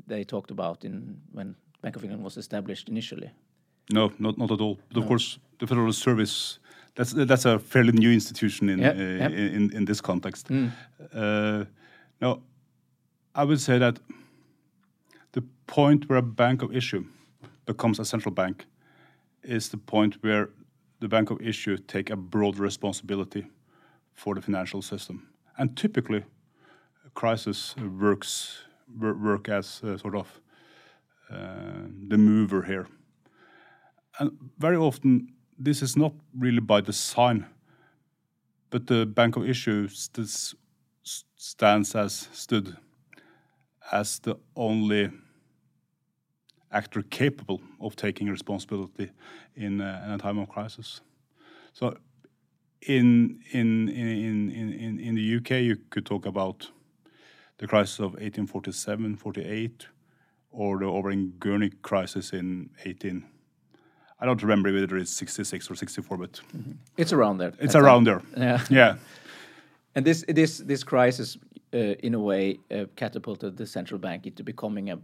they 0.06 0.24
talked 0.24 0.50
about 0.50 0.84
in 0.84 1.20
when 1.32 1.56
Bank 1.82 1.96
of 1.96 2.02
England 2.02 2.24
was 2.24 2.36
established 2.36 2.88
initially. 2.88 3.30
No, 3.92 4.12
not 4.18 4.38
not 4.38 4.50
at 4.50 4.60
all. 4.60 4.78
But 4.88 4.98
of 4.98 5.06
course, 5.06 5.38
the 5.58 5.66
Federal 5.66 5.86
Reserve 5.86 6.20
that's 6.96 7.12
that's 7.12 7.44
a 7.44 7.58
fairly 7.58 7.92
new 7.92 8.10
institution 8.10 8.68
in 8.68 8.78
yep, 8.78 8.96
uh, 8.96 9.00
yep. 9.00 9.32
in, 9.32 9.70
in 9.76 9.84
this 9.84 10.00
context. 10.00 10.48
Mm. 10.48 10.72
Uh, 11.12 11.64
now, 12.20 12.40
I 13.34 13.44
would 13.44 13.60
say 13.60 13.78
that 13.78 13.98
the 15.32 15.42
point 15.66 16.08
where 16.08 16.18
a 16.18 16.22
bank 16.22 16.62
of 16.62 16.74
issue 16.74 17.04
becomes 17.66 18.00
a 18.00 18.04
central 18.04 18.34
bank 18.34 18.64
is 19.42 19.68
the 19.68 19.76
point 19.76 20.16
where 20.22 20.48
the 21.00 21.08
bank 21.08 21.30
of 21.30 21.40
issue 21.40 21.76
take 21.76 22.10
a 22.10 22.16
broad 22.16 22.58
responsibility 22.58 23.46
for 24.14 24.34
the 24.34 24.40
financial 24.40 24.82
system, 24.82 25.28
and 25.58 25.76
typically, 25.76 26.24
crisis 27.16 27.74
works 27.98 28.62
work 28.96 29.48
as 29.48 29.66
sort 29.66 30.14
of 30.14 30.40
uh, 31.30 31.88
the 32.08 32.16
mover 32.16 32.62
here. 32.62 32.86
And 34.20 34.30
very 34.58 34.76
often, 34.76 35.32
this 35.58 35.82
is 35.82 35.96
not 35.96 36.12
really 36.38 36.60
by 36.60 36.80
design, 36.80 37.46
but 38.70 38.86
the 38.86 39.06
Bank 39.06 39.36
of 39.36 39.48
Issues 39.48 40.08
stands 41.36 41.94
as 41.94 42.28
stood 42.32 42.76
as 43.92 44.18
the 44.20 44.36
only 44.54 45.10
actor 46.70 47.02
capable 47.02 47.60
of 47.80 47.96
taking 47.96 48.28
responsibility 48.28 49.10
in, 49.54 49.80
uh, 49.80 50.02
in 50.04 50.10
a 50.12 50.18
time 50.18 50.38
of 50.38 50.48
crisis. 50.48 51.00
So, 51.72 51.96
in 52.82 53.40
in 53.52 53.88
in 53.88 54.50
in 54.50 54.72
in 54.72 54.98
in 55.00 55.14
the 55.14 55.36
UK, 55.36 55.62
you 55.62 55.76
could 55.90 56.06
talk 56.06 56.26
about 56.26 56.70
the 57.58 57.66
crisis 57.66 57.98
of 57.98 58.12
1847, 58.12 59.16
48, 59.16 59.86
or 60.50 60.78
the 60.78 60.84
Overend 60.84 61.40
crisis 61.82 62.32
in 62.32 62.70
18. 62.84 63.24
I 64.18 64.24
don't 64.24 64.42
remember 64.42 64.72
whether 64.72 64.96
it's 64.96 65.10
66 65.10 65.70
or 65.70 65.74
64, 65.74 66.16
but 66.16 66.40
mm 66.52 66.62
-hmm. 66.62 66.76
it's 66.96 67.12
around 67.12 67.38
there. 67.38 67.52
It's 67.60 67.74
around 67.74 68.04
there. 68.06 68.20
Yeah. 68.36 68.66
Yeah. 68.70 68.96
and 69.94 70.04
this 70.04 70.24
this 70.34 70.58
this 70.58 70.84
crisis, 70.84 71.38
uh, 71.74 71.94
in 72.02 72.14
a 72.14 72.18
way, 72.18 72.58
uh, 72.70 72.84
catapulted 72.94 73.56
the 73.56 73.66
central 73.66 74.00
bank 74.00 74.26
into 74.26 74.42
becoming 74.42 74.90
a, 74.90 74.98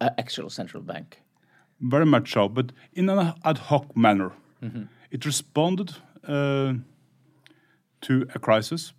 a, 0.00 0.10
actual 0.18 0.50
central 0.50 0.82
bank. 0.82 1.22
Very 1.80 2.06
much 2.06 2.32
so, 2.32 2.48
but 2.48 2.72
in 2.92 3.08
an 3.08 3.32
ad 3.42 3.58
hoc 3.58 3.96
manner. 3.96 4.30
Mm 4.60 4.70
-hmm. 4.70 4.88
It 5.10 5.24
responded 5.24 5.90
uh, 6.28 6.74
to 8.00 8.14
a 8.34 8.38
crisis 8.38 8.94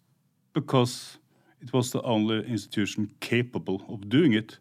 because 0.53 1.19
it 1.62 1.74
was 1.74 1.91
the 1.91 2.01
only 2.01 2.45
institution 2.47 3.12
capable 3.19 3.83
of 3.89 4.09
doing 4.09 4.33
it, 4.33 4.59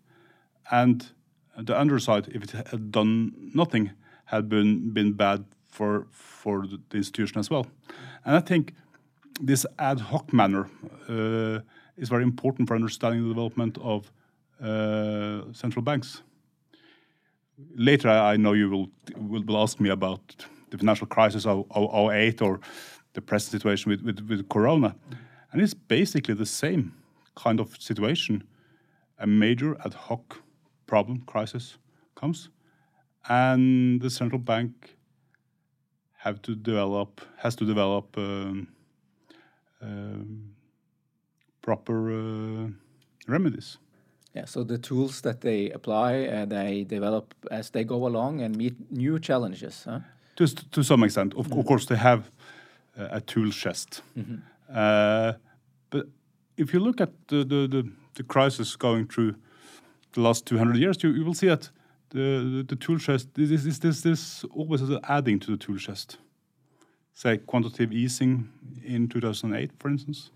and 0.70 1.12
the 1.56 1.78
underside, 1.78 2.28
if 2.28 2.44
it 2.44 2.50
had 2.50 2.90
done 2.90 3.32
nothing, 3.54 3.90
had 4.26 4.48
been 4.48 4.92
been 4.92 5.12
bad 5.12 5.44
for 5.64 6.06
for 6.10 6.66
the 6.66 6.96
institution 6.96 7.38
as 7.38 7.50
well. 7.50 7.66
And 8.24 8.36
I 8.36 8.40
think 8.40 8.74
this 9.40 9.66
ad 9.78 10.00
hoc 10.00 10.32
manner 10.32 10.68
uh, 11.08 11.60
is 11.96 12.08
very 12.08 12.22
important 12.22 12.68
for 12.68 12.74
understanding 12.74 13.22
the 13.22 13.28
development 13.28 13.78
of 13.78 14.12
uh, 14.62 15.52
central 15.52 15.82
banks. 15.82 16.22
Later, 17.76 18.08
I 18.08 18.36
know 18.36 18.52
you 18.52 18.70
will, 18.70 18.88
will, 19.16 19.58
ask 19.58 19.78
me 19.78 19.90
about 19.90 20.20
the 20.70 20.78
financial 20.78 21.06
crisis 21.06 21.46
of, 21.46 21.66
of 21.70 22.10
08 22.10 22.42
or 22.42 22.60
the 23.12 23.20
present 23.20 23.52
situation 23.52 23.90
with, 23.90 24.02
with, 24.02 24.28
with 24.28 24.48
Corona. 24.48 24.96
And 25.54 25.62
it's 25.62 25.72
basically 25.72 26.34
the 26.34 26.46
same 26.46 26.92
kind 27.36 27.60
of 27.60 27.80
situation 27.80 28.42
a 29.20 29.26
major 29.26 29.76
ad 29.84 29.94
hoc 29.94 30.42
problem, 30.86 31.22
crisis 31.26 31.78
comes, 32.16 32.48
and 33.28 34.00
the 34.00 34.10
central 34.10 34.40
bank 34.40 34.96
have 36.16 36.42
to 36.42 36.56
develop 36.56 37.20
has 37.36 37.54
to 37.54 37.64
develop 37.64 38.16
um, 38.18 38.66
um, 39.80 40.56
proper 41.62 42.10
uh, 42.10 42.68
remedies. 43.28 43.78
Yeah, 44.34 44.46
so 44.46 44.64
the 44.64 44.78
tools 44.78 45.20
that 45.20 45.40
they 45.40 45.70
apply, 45.70 46.26
uh, 46.26 46.46
they 46.46 46.82
develop 46.82 47.32
as 47.52 47.70
they 47.70 47.84
go 47.84 48.06
along 48.08 48.40
and 48.40 48.56
meet 48.56 48.74
new 48.90 49.20
challenges. 49.20 49.84
Huh? 49.84 50.00
To 50.36 50.46
to 50.72 50.82
some 50.82 51.04
extent, 51.04 51.34
of, 51.34 51.46
mm 51.46 51.52
-hmm. 51.52 51.58
of 51.60 51.66
course, 51.66 51.86
they 51.86 51.98
have 51.98 52.22
uh, 52.98 53.16
a 53.18 53.20
tool 53.20 53.50
chest. 53.52 54.02
Mm 54.16 54.24
-hmm. 54.24 54.40
But 55.94 56.08
if 56.56 56.74
you 56.74 56.80
look 56.80 57.00
at 57.00 57.12
the, 57.28 57.44
the 57.44 57.60
the, 57.74 57.82
the 58.14 58.24
crisis 58.24 58.76
going 58.76 59.06
through 59.06 59.34
the 60.14 60.20
last 60.20 60.44
200 60.46 60.76
years, 60.76 61.02
you, 61.02 61.10
you 61.10 61.24
will 61.24 61.34
see 61.34 61.48
that 61.48 61.70
the, 62.10 62.64
the, 62.68 62.76
tool 62.76 62.98
chest, 62.98 63.28
this, 63.34 63.64
this, 63.64 63.78
this, 63.78 64.00
this 64.00 64.44
always 64.54 64.82
is 64.82 64.90
adding 65.08 65.38
to 65.40 65.50
the 65.52 65.56
tool 65.56 65.78
chest. 65.78 66.18
Say 67.12 67.38
quantitative 67.38 67.92
easing 67.92 68.48
in 68.84 69.08
2008, 69.08 69.70
for 69.78 69.88
instance, 69.88 70.30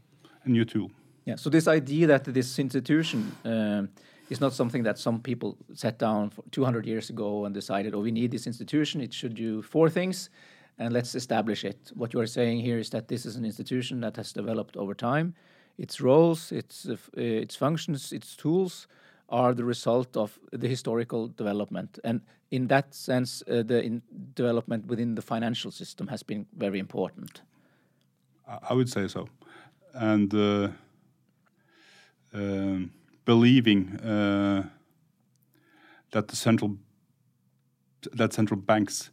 a 0.45 0.49
new 0.49 0.65
tool. 0.65 0.91
Yeah, 1.25 1.37
so 1.37 1.51
this 1.51 1.67
idea 1.67 2.07
that 2.07 2.25
this 2.25 2.59
institution 2.59 3.33
uh, 3.45 3.83
is 4.31 4.41
not 4.41 4.53
something 4.53 4.85
that 4.85 4.99
some 4.99 5.21
people 5.21 5.57
sat 5.75 5.99
down 5.99 6.31
200 6.53 6.87
years 6.87 7.11
ago 7.11 7.45
and 7.45 7.55
decided, 7.55 7.95
oh, 7.95 8.01
we 8.01 8.13
need 8.13 8.31
this 8.31 8.47
institution, 8.47 9.01
it 9.01 9.13
should 9.13 9.35
do 9.35 9.63
four 9.63 9.91
things, 9.91 10.31
and 10.79 10.93
let's 10.93 11.15
establish 11.15 11.65
it. 11.65 11.91
What 11.95 12.15
you 12.15 12.21
are 12.21 12.27
saying 12.27 12.61
here 12.61 12.79
is 12.79 12.91
that 12.91 13.09
this 13.09 13.27
is 13.27 13.37
an 13.37 13.45
institution 13.45 14.01
that 14.01 14.17
has 14.17 14.33
developed 14.33 14.77
over 14.77 14.95
time. 14.95 15.35
Its 15.77 16.01
roles, 16.01 16.53
its, 16.53 16.87
uh, 16.89 16.97
its 17.17 17.57
functions, 17.57 18.13
its 18.13 18.37
tools 18.37 18.87
are 19.29 19.55
the 19.55 19.65
result 19.65 20.17
of 20.17 20.39
the 20.53 20.69
historical 20.69 21.29
development. 21.29 21.99
And 22.05 22.21
in 22.51 22.69
that 22.69 22.95
sense, 22.95 23.43
uh, 23.43 23.63
the 23.63 24.01
development 24.35 24.87
within 24.87 25.15
the 25.15 25.23
financial 25.23 25.71
system 25.71 26.07
has 26.09 26.23
been 26.23 26.47
very 26.57 26.79
important. 26.79 27.43
I 28.47 28.73
would 28.73 28.89
say 28.89 29.09
so. 29.09 29.29
And 29.93 30.33
uh, 30.35 30.69
uh, 32.33 32.79
believing 33.25 33.97
uh, 34.01 34.69
that 36.13 36.29
the 36.29 36.37
central 36.37 36.77
that 38.13 38.33
central 38.33 38.61
banks 38.61 39.11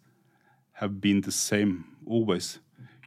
have 0.76 1.02
been 1.02 1.22
the 1.22 1.32
same 1.32 1.86
always. 2.06 2.60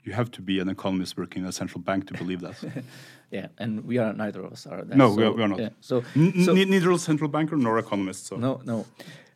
You 0.04 0.12
have 0.12 0.30
to 0.32 0.42
be 0.42 0.58
an 0.58 0.68
economist 0.68 1.16
working 1.16 1.42
in 1.42 1.48
a 1.48 1.52
central 1.52 1.80
bank 1.82 2.06
to 2.08 2.14
believe 2.14 2.40
that. 2.40 2.56
Yeah, 3.30 3.48
and 3.58 3.84
we 3.84 3.98
are 3.98 4.14
neither 4.14 4.42
of 4.42 4.52
us 4.52 4.66
are. 4.66 4.82
That. 4.82 4.96
No, 4.96 5.10
so, 5.10 5.16
we, 5.16 5.24
are, 5.24 5.32
we 5.32 5.42
are 5.42 5.48
not. 5.48 5.58
Yeah, 5.58 5.68
so, 5.82 6.02
so 6.44 6.54
neither 6.54 6.90
a 6.90 6.98
central 6.98 7.28
banker 7.28 7.56
nor 7.56 7.78
economist. 7.78 8.26
So 8.26 8.36
no, 8.36 8.62
no. 8.64 8.86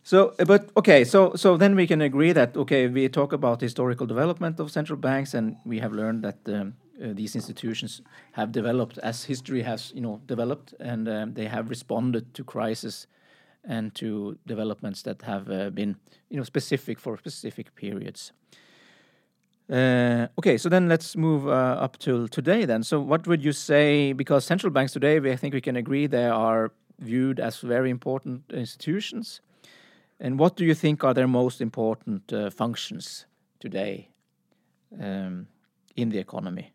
So, 0.03 0.35
but 0.47 0.71
okay, 0.79 1.05
so 1.05 1.35
so 1.37 1.59
then 1.59 1.77
we 1.77 1.87
can 1.87 2.01
agree 2.01 2.33
that 2.33 2.57
okay, 2.57 2.87
we 2.87 3.07
talk 3.11 3.35
about 3.35 3.61
historical 3.61 4.07
development 4.07 4.61
of 4.61 4.71
central 4.71 4.99
banks, 4.99 5.35
and 5.35 5.57
we 5.67 5.81
have 5.81 5.93
learned 5.93 6.25
that 6.25 6.39
um, 6.49 6.75
uh, 7.03 7.13
these 7.13 7.37
institutions 7.37 8.01
have 8.33 8.51
developed 8.51 8.97
as 9.03 9.25
history 9.25 9.63
has, 9.63 9.93
you 9.95 10.01
know, 10.01 10.21
developed, 10.27 10.73
and 10.81 11.07
um, 11.09 11.35
they 11.35 11.47
have 11.47 11.69
responded 11.69 12.33
to 12.33 12.45
crisis 12.45 13.07
and 13.65 13.95
to 13.95 14.39
developments 14.47 15.03
that 15.03 15.23
have 15.23 15.51
uh, 15.51 15.71
been, 15.71 15.97
you 16.29 16.37
know, 16.37 16.45
specific 16.45 16.99
for 16.99 17.17
specific 17.17 17.75
periods. 17.75 18.33
Uh, 19.71 20.27
okay, 20.39 20.59
so 20.59 20.69
then 20.69 20.89
let's 20.89 21.17
move 21.17 21.47
uh, 21.47 21.51
up 21.81 21.97
to 21.99 22.29
today 22.29 22.65
then. 22.65 22.83
So 22.83 23.01
what 23.01 23.27
would 23.27 23.43
you 23.43 23.53
say, 23.53 24.13
because 24.13 24.45
central 24.45 24.73
banks 24.73 24.93
today, 24.93 25.21
we, 25.21 25.31
I 25.31 25.37
think 25.37 25.55
we 25.55 25.61
can 25.61 25.77
agree 25.77 26.07
they 26.07 26.27
are 26.27 26.73
viewed 26.99 27.41
as 27.41 27.61
very 27.61 27.91
important 27.91 28.43
institutions. 28.53 29.41
And 30.21 30.39
what 30.39 30.57
do 30.57 30.65
you 30.65 30.75
think 30.75 31.05
are 31.05 31.15
their 31.15 31.29
most 31.29 31.61
important 31.61 32.33
uh, 32.33 32.51
functions 32.51 33.27
today 33.61 34.09
um, 35.01 35.47
in 35.97 36.11
the 36.11 36.19
economy? 36.19 36.73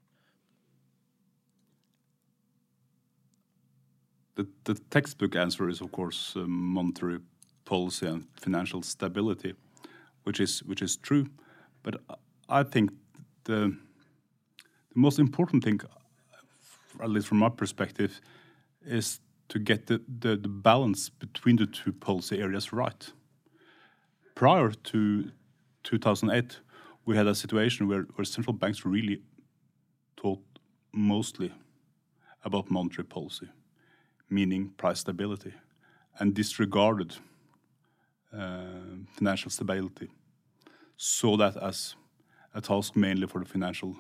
The, 4.38 4.48
the 4.65 4.75
textbook 4.91 5.36
answer 5.36 5.67
is, 5.67 5.82
of 5.82 5.91
course, 5.91 6.34
uh, 6.36 6.46
monetary 6.48 7.20
policy 7.65 8.06
and 8.06 8.27
financial 8.39 8.84
stability, 8.84 9.56
which 10.25 10.39
is 10.39 10.63
which 10.63 10.84
is 10.84 10.96
true. 10.96 11.25
But 11.82 11.96
I 12.48 12.62
think 12.63 12.91
the 13.46 13.75
the 14.94 15.01
most 15.01 15.20
important 15.20 15.63
thing, 15.63 15.79
at 17.01 17.10
least 17.10 17.27
from 17.27 17.39
my 17.39 17.50
perspective, 17.50 18.22
is 18.86 19.20
to 19.50 19.60
get 19.60 19.88
the, 19.88 20.01
the, 20.20 20.36
the 20.36 20.48
balance 20.48 21.10
between 21.10 21.56
the 21.56 21.65
two 21.65 21.94
policy 21.94 22.39
areas 22.39 22.74
right. 22.74 23.13
prior 24.36 24.72
to 24.72 25.32
2008, 25.84 26.60
we 27.06 27.15
had 27.15 27.27
a 27.27 27.36
situation 27.36 27.88
where, 27.88 28.03
where 28.15 28.25
central 28.25 28.53
banks 28.53 28.86
really 28.86 29.22
thought 30.20 30.44
mostly 30.91 31.53
about 32.44 32.70
monetary 32.70 33.06
policy, 33.06 33.48
meaning 34.29 34.69
price 34.77 35.00
stability, 35.00 35.53
and 36.19 36.34
disregarded 36.34 37.15
uh, 38.34 38.98
financial 39.13 39.51
stability, 39.51 40.10
saw 40.98 41.38
that 41.38 41.55
as 41.57 41.96
a 42.53 42.62
task 42.62 42.96
mainly 42.96 43.27
for 43.27 43.39
the 43.39 43.46
financial 43.46 43.96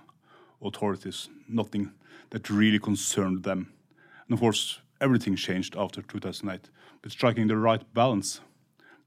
authorities, 0.61 1.29
nothing 1.47 1.91
that 2.31 2.49
really 2.49 2.79
concerned 2.79 3.43
them. 3.43 3.73
And 4.27 4.33
of 4.33 4.39
course, 4.39 4.79
everything 4.99 5.35
changed 5.35 5.75
after 5.77 6.01
2008, 6.01 6.69
but 7.01 7.11
striking 7.11 7.47
the 7.47 7.57
right 7.57 7.81
balance 7.93 8.41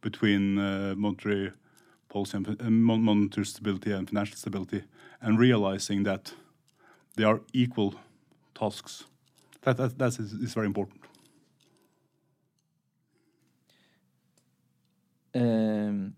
between 0.01 0.59
uh, 0.59 0.95
monetary 0.97 1.53
policy 2.09 2.37
and 2.37 2.61
uh, 2.61 2.71
monetary 2.71 3.47
stability 3.47 3.93
and 3.93 4.09
financial 4.09 4.37
stability, 4.37 4.85
and 5.21 5.39
realizing 5.39 6.05
that 6.05 6.33
they 7.17 7.25
are 7.25 7.41
equal 7.53 7.95
tasks. 8.55 9.05
That, 9.63 9.77
that, 9.77 9.99
that 9.99 10.19
is, 10.19 10.33
is 10.33 10.55
very 10.55 10.67
important. 10.67 11.00
Um, 15.35 16.15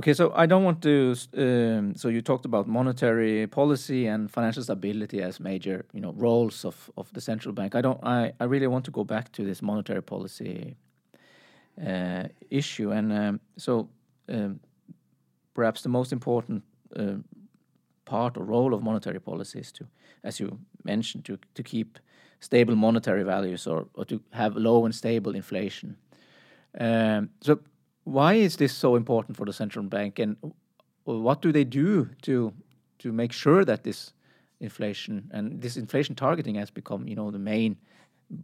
okay, 0.00 0.14
so 0.14 0.32
I 0.34 0.46
don't 0.46 0.64
want 0.64 0.82
to. 0.82 1.14
Um, 1.36 1.94
so 1.94 2.08
you 2.08 2.22
talked 2.22 2.44
about 2.44 2.66
monetary 2.66 3.46
policy 3.46 4.06
and 4.06 4.30
financial 4.30 4.62
stability 4.62 5.22
as 5.22 5.40
major, 5.40 5.84
you 5.92 6.00
know, 6.00 6.12
roles 6.12 6.64
of, 6.64 6.90
of 6.96 7.12
the 7.12 7.20
central 7.20 7.52
bank. 7.54 7.74
I 7.74 7.80
don't. 7.80 8.02
I, 8.02 8.32
I 8.40 8.44
really 8.44 8.66
want 8.66 8.84
to 8.86 8.90
go 8.90 9.04
back 9.04 9.32
to 9.32 9.44
this 9.44 9.62
monetary 9.62 10.02
policy 10.02 10.76
uh, 11.84 12.24
issue, 12.50 12.90
and 12.92 13.12
um, 13.12 13.40
so 13.56 13.88
um, 14.28 14.60
perhaps 15.54 15.82
the 15.82 15.88
most 15.88 16.12
important 16.12 16.62
uh, 16.96 17.16
part 18.04 18.36
or 18.36 18.44
role 18.44 18.74
of 18.74 18.82
monetary 18.82 19.20
policy 19.20 19.60
is 19.60 19.72
to, 19.72 19.86
as 20.24 20.40
you 20.40 20.58
mentioned, 20.84 21.24
to 21.26 21.38
to 21.54 21.62
keep 21.62 21.98
stable 22.40 22.76
monetary 22.76 23.24
values 23.24 23.66
or, 23.66 23.86
or 23.94 24.04
to 24.04 24.20
have 24.30 24.56
low 24.56 24.84
and 24.84 24.94
stable 24.94 25.34
inflation. 25.34 25.96
Um, 26.78 27.30
so 27.40 27.58
why 28.04 28.34
is 28.34 28.56
this 28.56 28.72
so 28.72 28.96
important 28.96 29.36
for 29.36 29.44
the 29.44 29.52
central 29.52 29.84
bank, 29.84 30.18
and 30.18 30.36
what 31.04 31.42
do 31.42 31.52
they 31.52 31.64
do 31.64 32.08
to 32.22 32.52
to 32.98 33.12
make 33.12 33.32
sure 33.32 33.64
that 33.64 33.82
this 33.82 34.12
inflation 34.60 35.30
and 35.32 35.62
this 35.62 35.76
inflation 35.76 36.14
targeting 36.14 36.56
has 36.56 36.70
become, 36.70 37.06
you 37.06 37.14
know, 37.14 37.30
the 37.30 37.38
main 37.38 37.76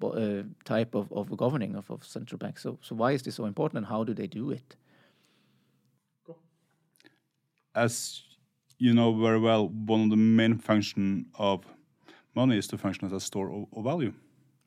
uh, 0.03 0.43
type 0.65 0.95
of, 0.95 1.13
of 1.13 1.37
governing 1.37 1.77
of, 1.77 1.91
of 1.91 2.05
central 2.05 2.39
banks? 2.39 2.63
So, 2.63 2.79
so 2.83 2.95
why 2.95 3.13
is 3.13 3.23
this 3.23 3.35
so 3.35 3.47
important, 3.47 3.79
and 3.79 3.87
how 3.87 4.05
do 4.05 4.15
they 4.15 4.27
do 4.27 4.51
it? 4.51 4.77
As 7.75 8.23
you 8.79 8.93
know 8.95 9.13
very 9.19 9.39
well, 9.39 9.69
one 9.69 10.03
of 10.03 10.11
the 10.11 10.17
main 10.17 10.59
function 10.59 11.27
of 11.35 11.65
money 12.35 12.59
is 12.59 12.67
to 12.69 12.79
function 12.79 13.07
as 13.07 13.13
a 13.13 13.21
store 13.21 13.51
of, 13.51 13.67
of 13.77 13.85
value. 13.85 14.13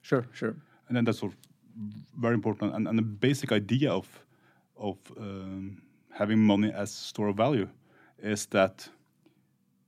Sure, 0.01 0.25
sure. 0.31 0.55
And 0.88 0.95
then 0.95 1.03
that's 1.05 1.21
very 2.17 2.33
important. 2.33 2.74
And, 2.75 2.88
and 2.88 2.97
the 2.97 3.03
basic 3.03 3.51
idea 3.51 3.91
of 3.91 4.07
of 4.79 4.97
um, 5.17 5.81
having 6.12 6.39
money 6.39 6.71
as 6.71 6.93
store 6.93 7.29
of 7.29 7.38
value 7.38 7.67
is 8.19 8.45
that 8.47 8.88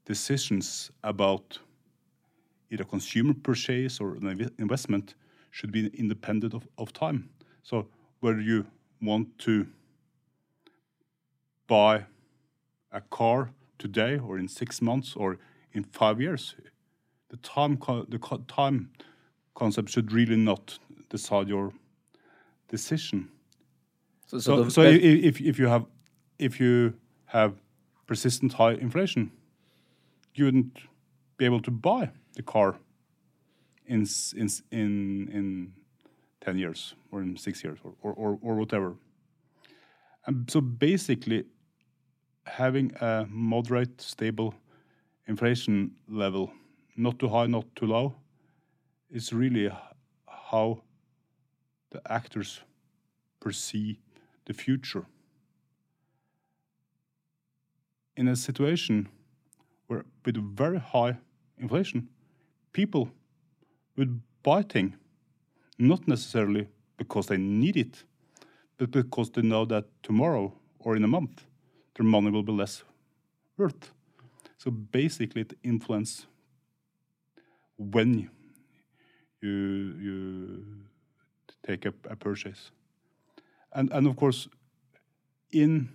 decisions 0.06 0.92
about 1.04 1.60
either 2.72 2.84
consumer 2.84 3.34
purchase 3.34 4.00
or 4.00 4.16
an 4.16 4.52
investment 4.58 5.16
should 5.52 5.72
be 5.72 5.88
independent 5.88 6.54
of, 6.54 6.68
of 6.78 6.94
time. 6.94 7.30
So 7.64 7.88
whether 8.20 8.42
you 8.42 8.66
want 9.02 9.38
to 9.40 9.68
buy 11.68 12.06
a 12.92 13.02
car 13.02 13.52
today 13.78 14.18
or 14.18 14.38
in 14.38 14.48
six 14.48 14.82
months 14.82 15.16
or 15.16 15.38
in 15.74 15.84
five 15.84 16.20
years, 16.20 16.56
the 17.30 17.38
time 17.38 17.78
the 18.10 18.20
time 18.48 18.90
concept 19.56 19.90
should 19.90 20.12
really 20.12 20.36
not 20.36 20.80
decide 21.10 21.48
your 21.48 21.72
decision. 22.68 23.30
So, 24.26 24.40
so, 24.40 24.64
so, 24.64 24.70
so 24.70 24.82
if 24.84 25.42
if 25.42 25.60
you 25.60 25.68
have 25.68 25.86
if 26.38 26.60
you 26.60 26.94
have 27.26 27.54
persistent 28.08 28.54
high 28.54 28.74
inflation, 28.74 29.32
you 30.36 30.46
wouldn't 30.46 30.78
be 31.38 31.46
able 31.46 31.62
to 31.62 31.72
buy 31.72 32.10
the 32.34 32.44
car 32.44 32.76
in 33.86 34.06
in 34.36 34.48
in 34.72 35.30
in 35.34 35.74
ten 36.42 36.58
years 36.58 36.96
or 37.12 37.22
in 37.22 37.38
six 37.38 37.64
years 37.64 37.80
or 37.84 37.94
or, 38.02 38.14
or, 38.14 38.40
or 38.42 38.56
whatever. 38.56 38.96
And 40.26 40.50
so 40.52 40.62
basically, 40.62 41.46
having 42.46 42.92
a 43.02 43.26
moderate, 43.30 44.02
stable 44.02 44.54
inflation 45.28 45.92
level 46.08 46.52
not 47.00 47.18
too 47.18 47.30
high, 47.30 47.48
not 47.48 47.66
too 47.76 47.88
low, 47.88 48.14
It's 49.12 49.34
really 49.34 49.72
how 50.28 50.84
the 51.90 52.02
actors 52.12 52.62
perceive 53.40 53.98
the 54.46 54.54
future. 54.54 55.06
In 58.16 58.28
a 58.28 58.36
situation 58.36 59.08
where, 59.88 60.06
with 60.24 60.38
very 60.56 60.78
high 60.78 61.18
inflation, 61.58 62.10
people 62.72 63.10
would 63.96 64.22
buy 64.44 64.62
things 64.62 64.96
not 65.80 66.08
necessarily 66.08 66.68
because 66.98 67.28
they 67.28 67.38
need 67.38 67.78
it, 67.78 68.04
but 68.78 68.92
because 68.92 69.32
they 69.32 69.42
know 69.42 69.66
that 69.66 69.86
tomorrow 70.04 70.54
or 70.80 70.96
in 70.96 71.04
a 71.04 71.08
month 71.08 71.46
their 71.96 72.06
money 72.06 72.30
will 72.30 72.44
be 72.44 72.52
less 72.52 72.84
worth. 73.58 73.92
So 74.58 74.70
basically, 74.70 75.42
it 75.42 75.54
influences 75.64 76.28
when 77.80 78.30
you 79.42 79.50
you 79.50 80.66
take 81.66 81.86
a, 81.86 81.94
a 82.10 82.16
purchase. 82.16 82.72
And 83.74 83.92
and 83.92 84.08
of 84.08 84.16
course, 84.16 84.50
in 85.52 85.90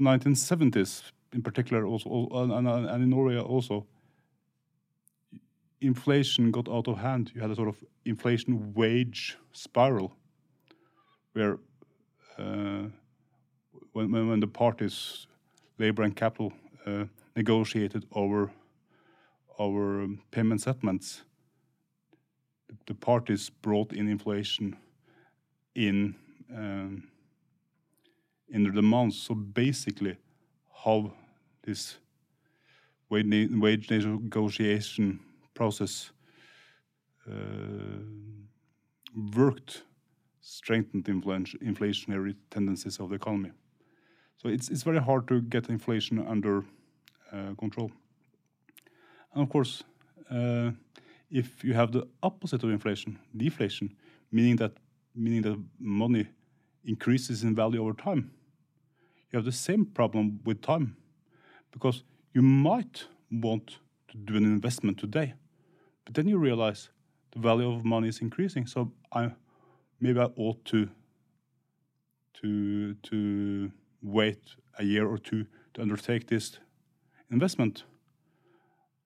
1970s, 0.00 1.02
in 1.32 1.42
particular, 1.42 1.86
also 1.86 2.28
and, 2.32 2.68
and 2.68 3.02
in 3.02 3.10
Norway 3.10 3.38
also, 3.38 3.86
inflation 5.80 6.50
got 6.50 6.68
out 6.68 6.88
of 6.88 6.98
hand. 6.98 7.30
You 7.34 7.40
had 7.42 7.50
a 7.50 7.54
sort 7.54 7.68
of 7.68 7.76
inflation 8.04 8.72
wage 8.74 9.36
spiral, 9.52 10.16
where 11.34 11.58
uh, 12.38 12.84
when, 13.92 14.28
when 14.28 14.40
the 14.40 14.46
parties, 14.46 15.26
labor 15.78 16.02
and 16.02 16.16
capital, 16.16 16.52
uh, 16.86 17.04
negotiated 17.36 18.06
over 18.12 18.50
our 19.60 20.02
um, 20.02 20.22
payment 20.30 20.60
settlements, 20.60 21.22
the 22.86 22.94
parties 22.94 23.50
brought 23.50 23.92
in 23.92 24.08
inflation 24.08 24.76
in 25.74 26.14
um, 26.54 27.08
in 28.48 28.62
their 28.62 28.72
demands. 28.72 29.16
So 29.20 29.34
basically, 29.34 30.16
how 30.84 31.12
this 31.62 31.96
wage 33.08 33.90
negotiation 33.90 35.20
process 35.54 36.12
uh, 37.30 38.02
worked 39.36 39.82
strengthened 40.40 41.04
inflationary 41.04 42.34
tendencies 42.50 42.98
of 43.00 43.10
the 43.10 43.14
economy. 43.16 43.52
So 44.36 44.48
it's 44.48 44.68
it's 44.68 44.82
very 44.82 45.00
hard 45.00 45.28
to 45.28 45.40
get 45.40 45.68
inflation 45.68 46.18
under 46.26 46.64
uh, 47.32 47.54
control. 47.58 47.92
And 49.34 49.42
of 49.42 49.48
course, 49.48 49.84
uh, 50.30 50.72
if 51.30 51.64
you 51.64 51.74
have 51.74 51.92
the 51.92 52.06
opposite 52.22 52.62
of 52.62 52.70
inflation, 52.70 53.18
deflation, 53.36 53.96
meaning 54.30 54.56
that 54.56 54.72
meaning 55.14 55.42
that 55.42 55.58
money 55.78 56.26
increases 56.84 57.42
in 57.42 57.54
value 57.54 57.82
over 57.82 57.92
time, 57.92 58.30
you 59.30 59.36
have 59.36 59.44
the 59.44 59.52
same 59.52 59.84
problem 59.84 60.40
with 60.44 60.62
time, 60.62 60.96
because 61.70 62.02
you 62.34 62.42
might 62.42 63.06
want 63.30 63.78
to 64.08 64.16
do 64.16 64.36
an 64.36 64.44
investment 64.44 64.98
today, 64.98 65.34
but 66.04 66.14
then 66.14 66.28
you 66.28 66.38
realize 66.38 66.90
the 67.32 67.38
value 67.38 67.70
of 67.70 67.84
money 67.84 68.08
is 68.08 68.20
increasing. 68.20 68.66
So 68.66 68.92
I 69.12 69.32
maybe 70.00 70.20
I 70.20 70.28
ought 70.36 70.64
to 70.66 70.88
to 72.34 72.94
to 72.94 73.72
wait 74.02 74.56
a 74.78 74.84
year 74.84 75.06
or 75.06 75.18
two 75.18 75.46
to 75.74 75.82
undertake 75.82 76.26
this 76.26 76.58
investment. 77.30 77.84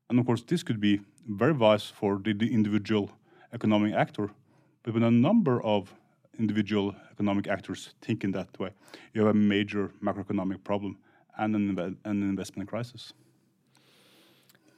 And 0.09 0.19
of 0.19 0.27
course, 0.27 0.43
this 0.43 0.63
could 0.63 0.81
be 0.81 1.01
very 1.29 1.53
wise 1.53 1.87
for 1.87 2.19
the, 2.23 2.33
the 2.33 2.53
individual 2.53 3.11
economic 3.53 3.95
actor, 3.95 4.31
but 4.83 4.95
when 4.95 5.03
a 5.03 5.11
number 5.11 5.63
of 5.63 5.95
individual 6.39 6.95
economic 7.11 7.49
actors 7.49 7.95
think 8.03 8.25
in 8.25 8.33
that 8.33 8.59
way, 8.59 8.71
you 9.15 9.25
have 9.25 9.35
a 9.35 9.39
major 9.39 9.91
macroeconomic 10.03 10.63
problem 10.63 10.99
and 11.39 11.55
an, 11.57 11.97
an 12.05 12.23
investment 12.23 12.69
crisis. 12.69 13.13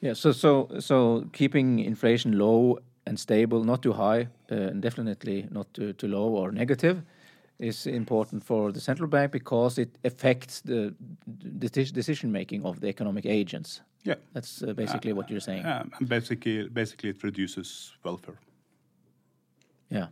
Yeah, 0.01 0.15
so 0.15 0.33
so 0.33 0.69
so 0.79 1.27
keeping 1.33 1.81
inflation 1.81 2.39
low 2.39 2.79
and 3.07 3.19
stable, 3.19 3.65
not 3.65 3.83
too 3.83 3.93
high, 3.93 4.29
uh, 4.51 4.71
and 4.71 4.83
definitely 4.83 5.49
not 5.51 5.73
too, 5.75 5.93
too 5.95 6.09
low 6.09 6.29
or 6.29 6.53
negative, 6.53 7.03
is 7.59 7.87
important 7.87 8.45
for 8.45 8.71
the 8.71 8.81
central 8.81 9.09
bank 9.09 9.33
because 9.33 9.79
it 9.79 9.99
affects 10.05 10.61
the 10.61 10.95
decision 11.59 12.31
making 12.31 12.65
of 12.65 12.81
the 12.81 12.89
economic 12.89 13.27
agents. 13.27 13.81
Yeah, 14.05 14.15
that's 14.33 14.63
uh, 14.63 14.73
basically 14.73 15.13
uh, 15.13 15.17
what 15.17 15.31
you're 15.31 15.41
saying. 15.41 15.65
Uh, 15.65 15.85
basically, 16.07 16.69
basically, 16.69 17.11
it 17.11 17.23
reduces 17.23 17.93
welfare. 18.05 18.39
Yeah, 19.91 20.09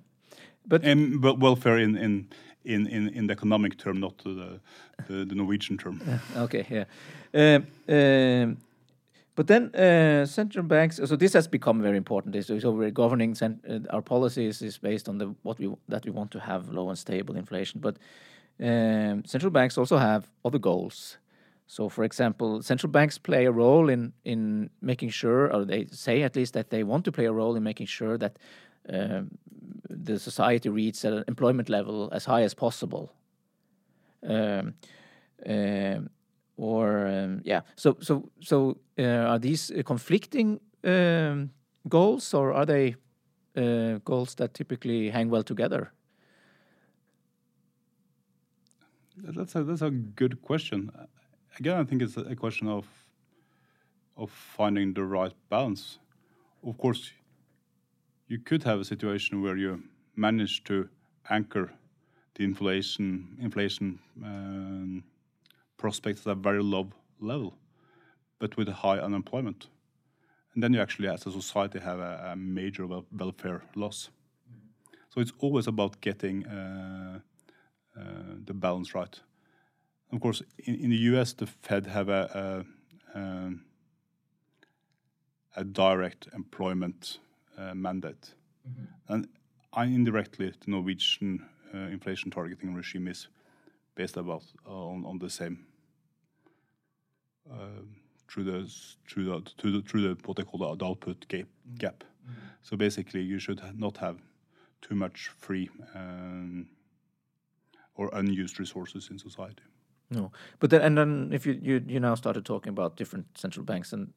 but 0.66 0.84
and 0.84 1.22
welfare 1.22 1.78
in 1.78 1.96
in 1.96 2.28
in 2.64 2.86
in, 2.86 3.08
in 3.08 3.26
the 3.26 3.32
economic 3.32 3.78
term, 3.78 4.00
not 4.00 4.18
the 4.18 4.60
the, 5.08 5.24
the 5.24 5.34
Norwegian 5.34 5.78
term. 5.78 6.00
okay, 6.36 6.66
yeah. 6.70 6.84
Uh, 7.34 7.60
um, 7.92 8.56
but 9.36 9.46
then 9.46 9.74
uh, 9.74 10.24
central 10.24 10.64
banks, 10.64 10.96
so 10.96 11.14
this 11.14 11.34
has 11.34 11.46
become 11.46 11.82
very 11.82 11.98
important. 11.98 12.42
So 12.44 12.70
we're 12.70 12.90
governing 12.90 13.36
uh, 13.42 13.78
our 13.90 14.00
policies 14.00 14.62
is 14.62 14.78
based 14.78 15.08
on 15.08 15.18
the 15.18 15.34
what 15.42 15.58
we 15.58 15.70
that 15.88 16.04
we 16.04 16.10
want 16.10 16.30
to 16.30 16.40
have 16.40 16.70
low 16.70 16.88
and 16.88 16.98
stable 16.98 17.36
inflation. 17.36 17.80
But 17.80 17.96
um, 18.58 19.24
central 19.26 19.50
banks 19.50 19.76
also 19.78 19.98
have 19.98 20.30
other 20.42 20.58
goals. 20.58 21.18
So, 21.66 21.88
for 21.88 22.04
example, 22.04 22.62
central 22.62 22.90
banks 22.90 23.18
play 23.18 23.46
a 23.46 23.52
role 23.52 23.88
in 23.88 24.12
in 24.24 24.70
making 24.80 25.10
sure, 25.10 25.52
or 25.52 25.64
they 25.64 25.86
say 25.90 26.22
at 26.22 26.36
least 26.36 26.52
that 26.54 26.70
they 26.70 26.84
want 26.84 27.04
to 27.04 27.12
play 27.12 27.26
a 27.26 27.32
role 27.32 27.56
in 27.56 27.62
making 27.62 27.86
sure 27.86 28.16
that 28.18 28.38
um, 28.88 29.30
the 29.90 30.18
society 30.18 30.68
reaches 30.68 31.04
an 31.04 31.24
employment 31.26 31.68
level 31.68 32.08
as 32.12 32.24
high 32.24 32.42
as 32.42 32.54
possible. 32.54 33.12
Um, 34.22 34.74
um, 35.48 36.10
or 36.56 37.06
um, 37.06 37.40
yeah. 37.44 37.62
So 37.74 37.96
so 38.00 38.30
so 38.40 38.78
uh, 38.98 39.32
are 39.32 39.38
these 39.38 39.72
uh, 39.72 39.82
conflicting 39.82 40.60
um, 40.84 41.50
goals 41.88 42.32
or 42.32 42.52
are 42.52 42.66
they 42.66 42.94
uh, 43.56 43.98
goals 44.04 44.36
that 44.36 44.54
typically 44.54 45.10
hang 45.10 45.30
well 45.30 45.42
together? 45.42 45.92
That's 49.16 49.54
a 49.56 49.64
that's 49.64 49.82
a 49.82 49.90
good 49.90 50.42
question 50.42 50.90
again 51.58 51.78
i 51.78 51.84
think 51.84 52.02
it's 52.02 52.16
a 52.16 52.36
question 52.36 52.68
of 52.68 52.86
of 54.16 54.30
finding 54.30 54.94
the 54.94 55.02
right 55.02 55.34
balance 55.48 55.98
of 56.62 56.76
course 56.78 57.12
you 58.28 58.38
could 58.38 58.62
have 58.64 58.80
a 58.80 58.84
situation 58.84 59.42
where 59.42 59.56
you 59.56 59.82
manage 60.16 60.64
to 60.64 60.88
anchor 61.30 61.70
the 62.34 62.44
inflation 62.44 63.36
inflation 63.40 63.98
um, 64.24 65.04
prospects 65.76 66.26
at 66.26 66.32
a 66.32 66.34
very 66.34 66.62
low 66.62 66.88
level, 67.20 67.56
but 68.38 68.56
with 68.56 68.68
high 68.68 68.98
unemployment. 68.98 69.68
And 70.54 70.62
then 70.62 70.72
you 70.72 70.80
actually, 70.80 71.08
as 71.08 71.26
a 71.26 71.32
society, 71.32 71.78
have 71.80 71.98
a, 71.98 72.30
a 72.32 72.36
major 72.36 72.86
wel 72.86 73.04
welfare 73.12 73.60
loss. 73.74 74.10
Mm 74.48 74.54
-hmm. 74.54 74.96
So 75.08 75.20
it's 75.20 75.32
always 75.38 75.68
about 75.68 76.00
getting 76.00 76.46
uh, 76.46 77.20
uh, 77.96 78.02
the 78.46 78.54
balance 78.54 78.98
right. 78.98 79.22
Of 80.12 80.20
course, 80.20 80.42
in, 80.58 80.74
in, 80.76 80.90
the 80.90 80.96
U.S., 81.12 81.32
the 81.32 81.46
Fed 81.46 81.86
have 81.86 82.08
a, 82.08 82.64
a, 83.14 83.18
um, 83.18 83.64
a 85.56 85.64
direct 85.64 86.28
employment 86.32 87.18
uh, 87.58 87.74
mandate, 87.74 88.34
mm 88.64 88.72
-hmm. 88.74 88.88
and 89.08 89.28
indirectly, 89.94 90.50
the 90.50 90.70
Norwegian 90.70 91.40
uh, 91.74 91.92
inflation 91.92 92.30
targeting 92.30 92.76
regime 92.76 93.10
is 93.10 93.28
based 93.94 94.16
about 94.16 94.44
on, 94.64 95.04
on 95.04 95.18
the 95.18 95.28
same 95.30 95.56
uh, 97.50 97.82
through 98.28 98.44
the 98.44 98.70
through 99.08 99.24
the, 99.24 99.50
through 99.58 99.72
the 99.72 99.82
through 99.82 100.02
the 100.02 100.16
what 100.24 100.36
they 100.36 100.44
call 100.44 100.60
the 100.60 100.84
output 100.84 101.28
gap. 101.28 101.46
Mm. 101.68 101.78
gap. 101.78 102.04
Mm. 102.04 102.34
So 102.62 102.76
basically, 102.76 103.22
you 103.22 103.38
should 103.38 103.60
not 103.74 103.96
have 103.98 104.16
too 104.82 104.94
much 104.94 105.30
free 105.38 105.68
um, 105.94 106.66
or 107.94 108.10
unused 108.12 108.60
resources 108.60 109.08
in 109.10 109.18
society. 109.18 109.62
No, 110.10 110.30
but 110.60 110.70
then 110.70 110.82
and 110.82 110.96
then 110.96 111.30
if 111.32 111.46
you 111.46 111.58
you 111.60 111.82
you 111.86 112.00
now 112.00 112.14
started 112.14 112.44
talking 112.44 112.70
about 112.70 112.96
different 112.96 113.26
central 113.38 113.64
banks 113.64 113.92
and 113.92 114.12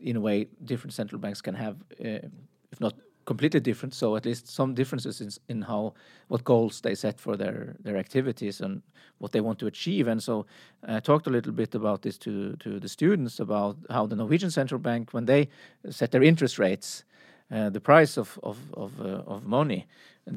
in 0.00 0.16
a 0.16 0.20
way 0.20 0.48
different 0.64 0.92
central 0.92 1.20
banks 1.20 1.40
can 1.40 1.54
have 1.54 1.76
uh, 2.04 2.28
if 2.72 2.80
not 2.80 2.94
completely 3.24 3.60
different. 3.60 3.94
So 3.94 4.16
at 4.16 4.24
least 4.24 4.48
some 4.48 4.74
differences 4.74 5.20
in, 5.20 5.30
in 5.48 5.62
how 5.62 5.94
what 6.28 6.44
goals 6.44 6.80
they 6.80 6.94
set 6.94 7.20
for 7.20 7.36
their 7.36 7.76
their 7.84 7.96
activities 7.96 8.60
and 8.60 8.82
what 9.18 9.32
they 9.32 9.40
want 9.40 9.58
to 9.58 9.66
achieve. 9.66 10.10
And 10.10 10.22
so 10.22 10.46
I 10.82 11.00
talked 11.00 11.26
a 11.26 11.30
little 11.30 11.52
bit 11.52 11.74
about 11.74 12.02
this 12.02 12.18
to 12.18 12.56
to 12.56 12.80
the 12.80 12.88
students 12.88 13.40
about 13.40 13.76
how 13.88 14.06
the 14.06 14.16
Norwegian 14.16 14.50
central 14.50 14.80
bank 14.80 15.12
when 15.12 15.26
they 15.26 15.48
set 15.90 16.10
their 16.10 16.22
interest 16.22 16.58
rates. 16.58 17.04
Uh, 17.52 17.68
the 17.70 17.80
price 17.80 18.20
of 18.20 18.38
of 18.42 18.56
of, 18.74 19.00
uh, 19.00 19.34
of 19.34 19.44
money, 19.44 19.86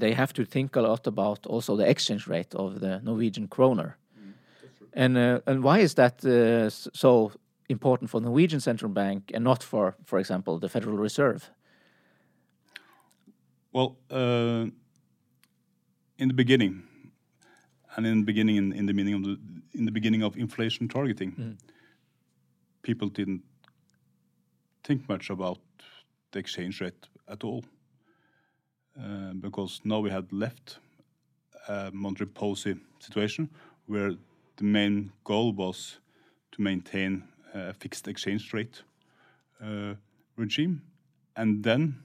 they 0.01 0.13
have 0.13 0.33
to 0.33 0.45
think 0.45 0.75
a 0.75 0.81
lot 0.81 1.07
about 1.07 1.45
also 1.45 1.77
the 1.77 1.87
exchange 1.89 2.27
rate 2.27 2.55
of 2.55 2.79
the 2.79 2.99
Norwegian 3.03 3.47
kroner, 3.47 3.97
and 4.93 5.17
uh, 5.17 5.39
and 5.45 5.63
why 5.63 5.79
is 5.79 5.93
that 5.95 6.23
uh, 6.25 6.69
so 6.69 7.31
important 7.69 8.09
for 8.09 8.19
the 8.19 8.25
Norwegian 8.25 8.59
central 8.59 8.91
bank 8.91 9.31
and 9.33 9.43
not 9.43 9.63
for, 9.63 9.95
for 10.05 10.19
example, 10.19 10.59
the 10.59 10.69
Federal 10.69 10.97
Reserve? 10.97 11.49
Well, 13.71 13.97
uh, 14.11 14.67
in 16.17 16.27
the 16.27 16.33
beginning, 16.33 16.83
and 17.95 18.05
in 18.05 18.19
the 18.19 18.25
beginning, 18.25 18.57
in, 18.57 18.73
in 18.73 18.85
the 18.85 18.93
meaning 18.93 19.15
of 19.15 19.23
the 19.23 19.37
in 19.73 19.85
the 19.85 19.91
beginning 19.91 20.23
of 20.23 20.37
inflation 20.37 20.87
targeting, 20.87 21.31
mm. 21.31 21.57
people 22.83 23.09
didn't 23.09 23.41
think 24.83 25.09
much 25.09 25.29
about 25.29 25.59
the 26.31 26.39
exchange 26.39 26.81
rate 26.81 27.07
at 27.27 27.43
all, 27.43 27.63
uh, 28.99 29.33
because 29.33 29.81
now 29.83 29.99
we 29.99 30.11
had 30.11 30.31
left 30.31 30.77
a 31.67 31.89
monetary 31.91 32.29
policy 32.29 32.75
situation 32.99 33.49
where 33.87 34.13
the 34.57 34.63
main 34.63 35.11
goal 35.23 35.53
was 35.53 35.99
to 36.51 36.61
maintain 36.61 37.23
a 37.53 37.73
fixed 37.73 38.07
exchange 38.07 38.53
rate 38.53 38.83
uh, 39.63 39.95
regime, 40.37 40.81
and 41.35 41.63
then 41.63 42.03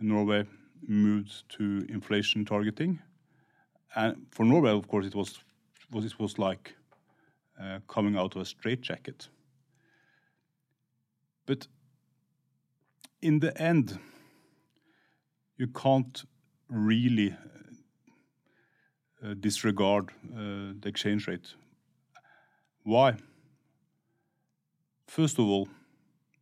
Norway 0.00 0.44
moved 0.86 1.48
to 1.48 1.86
inflation 1.88 2.44
targeting. 2.44 3.00
And 3.94 4.26
for 4.30 4.44
Norway, 4.44 4.70
of 4.70 4.88
course, 4.88 5.06
it 5.06 5.14
was 5.14 5.42
what 5.90 6.04
it 6.04 6.18
was 6.18 6.38
like 6.38 6.76
uh, 7.60 7.78
coming 7.86 8.16
out 8.16 8.34
of 8.34 8.42
a 8.42 8.44
straitjacket. 8.44 9.28
But 11.46 11.68
in 13.22 13.38
the 13.40 13.56
end, 13.60 13.98
you 15.56 15.68
can't 15.68 16.24
really 16.68 17.36
disregard 19.32 20.10
uh, 20.10 20.74
the 20.80 20.88
exchange 20.88 21.26
rate. 21.26 21.54
Why? 22.82 23.16
First 25.06 25.38
of 25.38 25.46
all, 25.46 25.68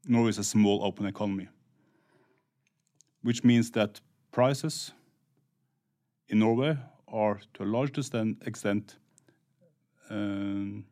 Norway 0.07 0.31
is 0.31 0.38
a 0.38 0.45
small 0.45 0.85
open 0.85 1.07
economy 1.07 1.49
which 3.23 3.45
means 3.45 3.71
that 3.71 4.01
prices 4.33 4.92
in 6.29 6.40
Norway 6.40 6.77
are 7.09 7.40
to 7.55 7.62
a 7.62 7.66
large 7.66 7.97
extent 8.47 8.97
um, 10.11 10.85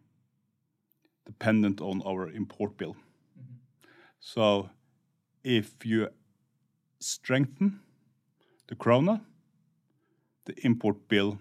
dependent 1.27 1.81
on 1.81 2.03
our 2.03 2.31
import 2.31 2.77
bill. 2.77 2.95
Mm 2.95 3.45
-hmm. 3.45 3.59
So 4.21 4.71
if 5.43 5.85
you 5.85 6.09
strengthen 6.99 7.81
the 8.67 8.77
krona, 8.77 9.21
the 10.45 10.55
import 10.63 11.09
bill 11.09 11.39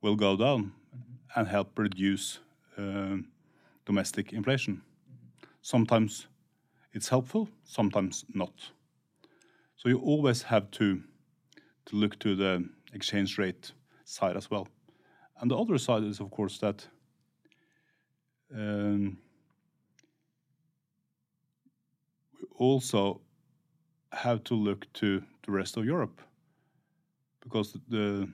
will 0.00 0.16
go 0.16 0.36
down 0.36 0.72
and 1.34 1.48
help 1.48 1.78
reduce 1.78 2.40
uh, 2.76 3.16
domestic 3.84 4.32
inflation. 4.32 4.82
Sometimes 5.62 6.28
it's 6.92 7.08
helpful, 7.08 7.48
sometimes 7.64 8.24
not. 8.34 8.52
So 9.76 9.88
you 9.88 9.98
always 9.98 10.42
have 10.42 10.70
to 10.72 11.02
to 11.86 11.96
look 11.96 12.18
to 12.18 12.36
the 12.36 12.68
exchange 12.92 13.38
rate 13.38 13.72
side 14.04 14.36
as 14.36 14.50
well. 14.50 14.68
And 15.40 15.50
the 15.50 15.56
other 15.56 15.78
side 15.78 16.02
is, 16.04 16.20
of 16.20 16.30
course, 16.30 16.58
that 16.58 16.86
um, 18.54 19.18
we 22.34 22.46
also 22.56 23.20
have 24.12 24.44
to 24.44 24.54
look 24.54 24.92
to 24.94 25.22
the 25.44 25.52
rest 25.52 25.76
of 25.76 25.84
Europe 25.84 26.20
because 27.40 27.76
the 27.88 28.28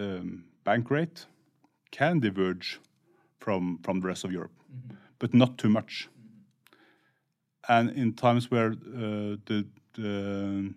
the 0.00 0.22
bank 0.64 0.90
rate 0.90 1.26
can 1.90 2.20
diverge 2.20 2.80
from 3.38 3.78
from 3.82 4.00
the 4.00 4.08
rest 4.08 4.24
of 4.24 4.30
Europe, 4.32 4.54
mm 4.68 4.80
-hmm. 4.80 4.96
but 5.18 5.32
not 5.32 5.56
too 5.56 5.70
much 5.70 6.08
and 7.70 7.90
in 7.90 8.12
times 8.12 8.50
where 8.50 8.72
uh, 8.72 9.36
the, 9.46 9.66
the, 9.94 10.74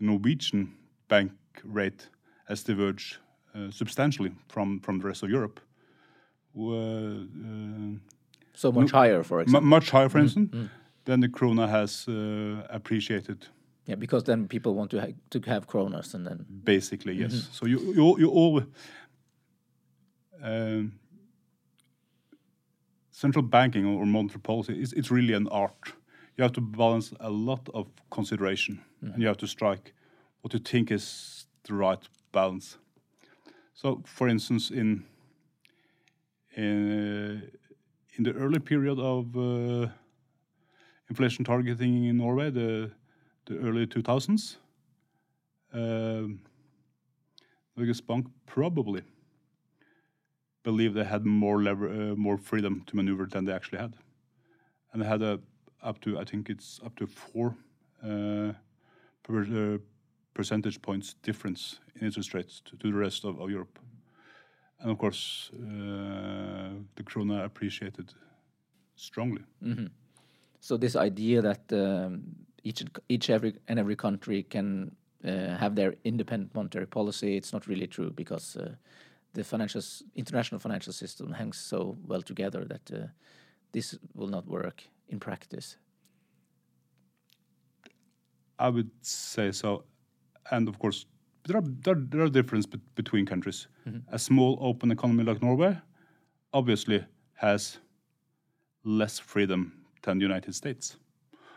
Norwegian 0.00 0.74
bank 1.08 1.32
rate 1.64 2.08
has 2.48 2.62
diverged 2.64 3.18
uh, 3.54 3.70
substantially 3.70 4.32
from, 4.48 4.80
from 4.80 4.98
the 4.98 5.06
rest 5.06 5.22
of 5.22 5.30
Europe. 5.30 5.60
Uh, 6.58 7.26
so 8.54 8.72
much 8.72 8.90
higher, 8.90 9.22
for 9.22 9.40
example. 9.40 9.68
much 9.68 9.90
higher, 9.90 10.08
for 10.08 10.18
mm 10.18 10.26
-hmm. 10.26 10.38
instance. 10.38 10.56
Mm 10.56 10.62
-hmm. 10.62 10.70
then 11.04 11.20
the 11.20 11.28
krona 11.28 11.66
has 11.68 12.06
uh, 12.08 12.14
appreciated. 12.68 13.50
Yeah, 13.86 13.96
because 13.96 14.24
then 14.24 14.48
people 14.48 14.74
want 14.74 14.90
to 14.90 15.00
ha 15.00 15.06
to 15.30 15.40
have 15.40 15.66
kronas, 15.66 16.14
and 16.14 16.26
then 16.26 16.46
basically 16.64 17.14
yes. 17.14 17.48
So 17.52 17.66
you 17.66 17.78
you 17.94 18.18
you 18.18 18.30
all 18.30 18.62
um, 20.42 20.92
central 23.10 23.42
banking 23.42 23.86
or 23.86 24.06
monetary 24.06 24.40
policy 24.40 24.82
is 24.82 24.92
it's 24.92 25.10
really 25.10 25.34
an 25.34 25.48
art. 25.48 25.92
You 26.36 26.42
have 26.42 26.52
to 26.52 26.60
balance 26.60 27.14
a 27.20 27.30
lot 27.30 27.68
of 27.74 27.86
consideration, 28.10 28.80
and 29.00 29.22
you 29.22 29.28
have 29.28 29.38
to 29.38 29.46
strike 29.46 29.92
what 30.40 30.52
you 30.52 30.60
think 30.60 30.90
is 30.90 31.46
the 31.64 31.74
right 31.74 32.08
balance. 32.32 32.78
So, 33.74 34.02
for 34.04 34.28
instance, 34.28 34.70
in 34.70 35.04
in, 36.56 37.50
in 38.16 38.24
the 38.24 38.32
early 38.32 38.60
period 38.60 38.98
of 38.98 39.36
uh, 39.36 39.88
inflation 41.08 41.44
targeting 41.44 42.04
in 42.04 42.16
Norway, 42.18 42.50
the 42.50 42.90
the 43.46 43.58
early 43.58 43.86
2000s, 43.86 44.56
um, 45.72 46.40
Norges 47.76 48.06
Bank 48.06 48.26
probably 48.46 49.02
believed 50.62 50.94
they 50.94 51.04
had 51.04 51.24
more 51.24 51.62
lever, 51.62 51.88
uh, 51.88 52.16
more 52.16 52.38
freedom 52.38 52.82
to 52.86 52.96
maneuver 52.96 53.26
than 53.26 53.44
they 53.44 53.52
actually 53.52 53.78
had, 53.78 53.94
and 54.92 55.02
they 55.02 55.06
had 55.06 55.22
a 55.22 55.40
up 55.82 56.00
to 56.00 56.18
I 56.18 56.24
think 56.24 56.48
it's 56.48 56.80
up 56.84 56.96
to 56.96 57.06
four 57.06 57.54
uh, 58.02 58.52
per, 59.22 59.42
uh, 59.42 59.78
percentage 60.32 60.80
points 60.80 61.14
difference 61.22 61.80
in 61.94 62.06
interest 62.06 62.32
rates 62.34 62.62
to, 62.64 62.76
to 62.76 62.90
the 62.90 62.98
rest 62.98 63.24
of, 63.24 63.40
of, 63.40 63.50
Europe, 63.50 63.78
and 64.80 64.90
of 64.90 64.98
course 64.98 65.50
uh, 65.54 66.70
the 66.94 67.02
krona 67.02 67.44
appreciated 67.44 68.14
strongly. 68.96 69.42
Mm 69.60 69.76
-hmm. 69.76 69.90
So 70.60 70.78
this 70.78 70.96
idea 70.96 71.42
that 71.42 71.72
um, 71.72 72.22
each 72.64 72.84
each 73.08 73.30
every 73.30 73.54
and 73.68 73.78
every 73.78 73.96
country 73.96 74.42
can 74.42 74.96
uh, 75.24 75.56
have 75.56 75.74
their 75.74 75.94
independent 76.04 76.54
monetary 76.54 76.86
policy, 76.86 77.36
it's 77.36 77.52
not 77.52 77.66
really 77.66 77.86
true 77.86 78.10
because 78.10 78.56
uh, 78.56 78.74
the 79.34 79.44
financial 79.44 79.82
international 80.14 80.58
financial 80.58 80.92
system 80.92 81.32
hangs 81.32 81.58
so 81.58 81.96
well 82.06 82.22
together 82.22 82.64
that 82.64 82.90
uh, 82.92 83.06
this 83.72 83.98
will 84.14 84.28
not 84.28 84.46
work 84.46 84.82
in 85.08 85.20
practice. 85.20 85.76
I 88.58 88.68
would 88.68 88.90
say 89.02 89.52
so, 89.52 89.84
and 90.50 90.68
of 90.68 90.78
course 90.78 91.06
there 91.46 91.58
are 91.58 91.64
there, 91.84 91.96
there 91.96 92.22
are 92.22 92.30
differences 92.30 92.66
be 92.66 92.78
between 92.94 93.26
countries. 93.26 93.68
Mm 93.86 93.92
-hmm. 93.92 94.14
A 94.14 94.18
small 94.18 94.56
open 94.60 94.90
economy 94.90 95.24
like 95.24 95.40
Norway 95.40 95.76
obviously 96.50 97.04
has 97.32 97.80
less 98.84 99.20
freedom 99.20 99.72
than 100.02 100.18
the 100.18 100.24
United 100.24 100.54
States. 100.54 100.98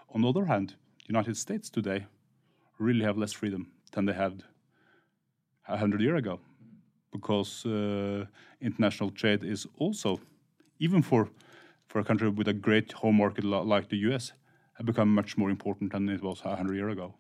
On 0.08 0.22
the 0.22 0.28
other 0.28 0.46
hand, 0.46 0.78
United 1.08 1.38
States 1.38 1.70
today 1.70 2.06
really 2.80 3.04
have 3.04 3.18
less 3.18 3.34
freedom 3.34 3.72
than 3.92 4.06
they 4.06 4.14
had 4.14 4.44
a 5.68 5.78
hundred 5.78 6.02
years 6.02 6.20
ago, 6.20 6.40
because 7.12 7.66
uh, 7.66 8.26
international 8.62 9.12
trade 9.12 9.44
is 9.44 9.68
also, 9.78 10.20
even 10.80 11.02
for 11.02 11.30
for 11.88 12.00
a 12.00 12.04
country 12.04 12.30
with 12.30 12.48
a 12.48 12.54
great 12.54 12.92
home 12.92 13.16
market 13.16 13.44
like 13.44 13.88
the 13.88 13.98
U.S., 14.10 14.34
have 14.74 14.86
become 14.86 15.14
much 15.14 15.38
more 15.38 15.50
important 15.50 15.92
than 15.92 16.10
it 16.10 16.22
was 16.22 16.42
a 16.46 16.56
hundred 16.56 16.76
years 16.76 16.92
ago. 16.92 17.14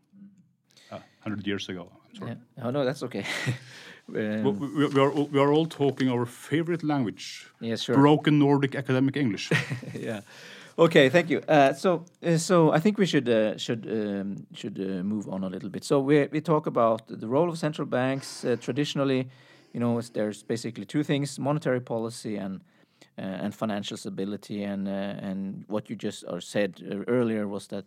Uh, 0.91 0.99
hundred 1.21 1.47
years 1.47 1.69
ago. 1.69 1.89
I'm 2.09 2.15
sorry. 2.15 2.31
Yeah. 2.31 2.65
Oh 2.65 2.71
no, 2.71 2.85
that's 2.85 3.03
okay. 3.03 3.25
um, 4.15 4.59
we, 4.59 4.87
we, 4.87 5.01
are 5.01 5.11
all, 5.11 5.25
we 5.27 5.39
are 5.39 5.51
all 5.51 5.65
talking 5.65 6.09
our 6.09 6.25
favorite 6.25 6.83
language. 6.83 7.47
Yes, 7.59 7.81
sure. 7.81 7.95
Broken 7.95 8.39
Nordic 8.39 8.75
academic 8.75 9.17
English. 9.17 9.51
yeah. 9.93 10.21
Okay, 10.79 11.09
thank 11.09 11.31
you. 11.31 11.41
Uh, 11.47 11.73
so, 11.73 12.05
uh, 12.23 12.37
so 12.37 12.71
I 12.71 12.79
think 12.79 12.99
we 12.99 13.07
should 13.07 13.27
uh, 13.27 13.57
should 13.57 13.87
um, 13.89 14.45
should 14.53 14.77
uh, 14.79 15.03
move 15.03 15.27
on 15.27 15.43
a 15.43 15.49
little 15.49 15.69
bit. 15.69 15.83
So 15.83 15.99
we 15.99 16.27
we 16.31 16.39
talk 16.39 16.67
about 16.67 17.07
the 17.07 17.27
role 17.27 17.49
of 17.49 17.57
central 17.57 17.87
banks. 17.87 18.45
Uh, 18.45 18.57
traditionally, 18.59 19.27
you 19.73 19.79
know, 19.79 19.99
there's 20.13 20.43
basically 20.43 20.85
two 20.85 21.03
things: 21.03 21.39
monetary 21.39 21.81
policy 21.81 22.35
and 22.35 22.61
uh, 23.17 23.43
and 23.43 23.55
financial 23.55 23.97
stability. 23.97 24.63
And 24.63 24.87
and 24.87 25.63
what 25.67 25.89
you 25.89 25.95
just 25.95 26.23
or 26.27 26.41
said 26.41 26.83
earlier 27.07 27.47
was 27.47 27.67
that 27.67 27.85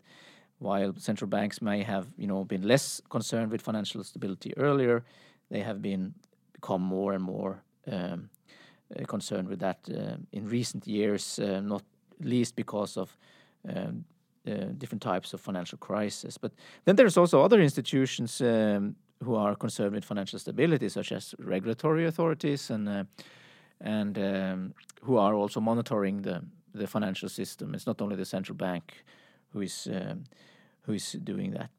while 0.59 0.93
central 0.97 1.29
banks 1.29 1.63
may 1.63 1.85
have 1.85 2.07
you 2.19 2.27
know 2.27 2.45
been 2.45 2.67
less 2.67 3.01
concerned 3.09 3.53
with 3.53 3.63
financial 3.63 4.03
stability 4.03 4.53
earlier, 4.57 5.05
they 5.49 5.61
have 5.63 5.81
been 5.81 6.13
become 6.53 6.83
more 6.83 7.15
and 7.15 7.23
more 7.23 7.63
um, 7.87 8.31
concerned 9.07 9.49
with 9.49 9.61
that 9.61 9.79
in 10.33 10.49
recent 10.49 10.87
years. 10.89 11.39
not 11.39 11.83
least 12.25 12.57
because 12.57 12.97
of 12.97 13.17
um, 13.69 14.05
uh, 14.47 14.73
different 14.79 15.03
types 15.03 15.35
of 15.35 15.41
financial 15.41 15.79
crisis. 15.79 16.39
But 16.39 16.53
then 16.85 16.97
there's 16.97 17.17
also 17.17 17.43
other 17.43 17.61
institutions 17.61 18.41
um, 18.41 18.97
who 19.23 19.35
are 19.35 19.55
concerned 19.55 19.95
with 19.95 20.05
financial 20.05 20.39
stability, 20.39 20.89
such 20.89 21.13
as 21.13 21.35
regulatory 21.39 22.07
authorities 22.07 22.71
and 22.71 22.89
uh, 22.89 23.05
and 23.81 24.19
um, 24.19 24.75
who 25.03 25.17
are 25.17 25.35
also 25.35 25.61
monitoring 25.61 26.23
the 26.23 26.43
the 26.75 26.87
financial 26.87 27.29
system. 27.29 27.75
It's 27.75 27.87
not 27.87 28.01
only 28.01 28.17
the 28.17 28.25
central 28.25 28.57
bank 28.57 29.05
who 29.53 29.61
is 29.61 29.89
um, 29.91 30.25
who 30.83 30.95
is 30.95 31.13
doing 31.13 31.53
that. 31.53 31.71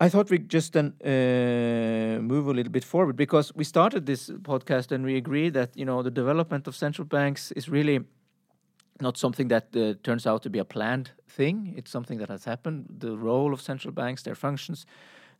Um, 0.00 0.06
I 0.06 0.08
thought 0.08 0.30
we'd 0.30 0.48
just 0.48 0.72
then 0.72 0.94
uh, 1.04 2.20
move 2.20 2.48
a 2.48 2.52
little 2.52 2.72
bit 2.72 2.84
forward 2.84 3.16
because 3.16 3.54
we 3.54 3.64
started 3.64 4.06
this 4.06 4.30
podcast 4.30 4.92
and 4.92 5.04
we 5.04 5.16
agreed 5.16 5.54
that 5.54 5.76
you 5.76 5.84
know 5.84 6.02
the 6.02 6.10
development 6.10 6.66
of 6.66 6.74
central 6.74 7.06
banks 7.06 7.52
is 7.52 7.68
really 7.68 8.00
not 9.00 9.16
something 9.16 9.48
that 9.48 9.74
uh, 9.76 9.94
turns 10.02 10.26
out 10.26 10.42
to 10.42 10.50
be 10.50 10.58
a 10.58 10.64
planned 10.64 11.12
thing. 11.28 11.74
It's 11.76 11.90
something 11.90 12.18
that 12.18 12.28
has 12.28 12.44
happened. 12.44 12.86
The 12.98 13.16
role 13.16 13.52
of 13.52 13.60
central 13.60 13.94
banks, 13.94 14.22
their 14.22 14.34
functions, 14.34 14.86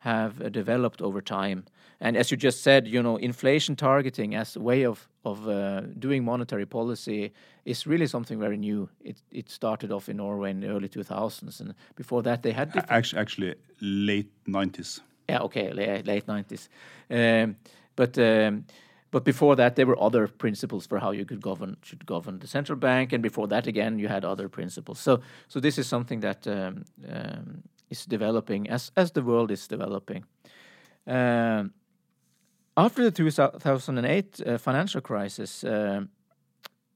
have 0.01 0.41
uh, 0.41 0.49
developed 0.49 1.01
over 1.01 1.21
time. 1.21 1.65
And 2.01 2.17
as 2.17 2.31
you 2.31 2.37
just 2.37 2.63
said, 2.63 2.87
you 2.87 3.03
know, 3.03 3.17
inflation 3.17 3.77
targeting 3.77 4.35
as 4.35 4.57
a 4.57 4.61
way 4.61 4.85
of 4.85 5.09
of 5.25 5.47
uh, 5.47 5.83
doing 5.99 6.25
monetary 6.25 6.65
policy 6.65 7.33
is 7.65 7.87
really 7.87 8.07
something 8.07 8.41
very 8.41 8.57
new. 8.57 8.89
It 9.05 9.23
it 9.31 9.51
started 9.51 9.93
off 9.93 10.09
in 10.09 10.17
Norway 10.17 10.51
in 10.51 10.61
the 10.61 10.69
early 10.69 10.89
2000s, 10.89 11.61
and 11.61 11.75
before 11.95 12.23
that 12.23 12.43
they 12.43 12.53
had 12.53 12.73
actually 12.89 13.21
actually 13.21 13.55
late 13.81 14.31
90s. 14.47 15.01
Yeah, 15.29 15.43
okay, 15.43 15.73
late, 15.73 16.07
late 16.07 16.27
90s. 16.27 16.69
Um, 17.11 17.57
but 17.97 18.19
um, 18.19 18.65
but 19.11 19.25
before 19.25 19.57
that, 19.57 19.75
there 19.75 19.87
were 19.87 20.01
other 20.01 20.27
principles 20.29 20.87
for 20.87 20.99
how 20.99 21.11
you 21.11 21.27
could 21.27 21.43
govern 21.43 21.77
should 21.83 22.07
govern 22.07 22.39
the 22.39 22.47
central 22.47 22.79
bank, 22.79 23.13
and 23.13 23.23
before 23.23 23.49
that, 23.49 23.67
again, 23.67 23.99
you 23.99 24.09
had 24.09 24.25
other 24.25 24.49
principles. 24.49 24.99
So 25.01 25.21
so 25.49 25.61
this 25.61 25.77
is 25.77 25.87
something 25.87 26.21
that 26.21 26.47
um, 26.47 26.85
um 27.07 27.63
is 27.91 28.07
developing 28.07 28.71
as 28.71 28.93
as 28.97 29.13
the 29.13 29.23
world 29.23 29.51
is 29.51 29.69
developing. 29.69 30.25
Um, 31.07 31.73
after 32.77 33.03
the 33.03 33.11
2008 33.11 34.41
uh, 34.47 34.59
financial 34.59 35.01
crisis, 35.01 35.65
uh, 35.65 36.03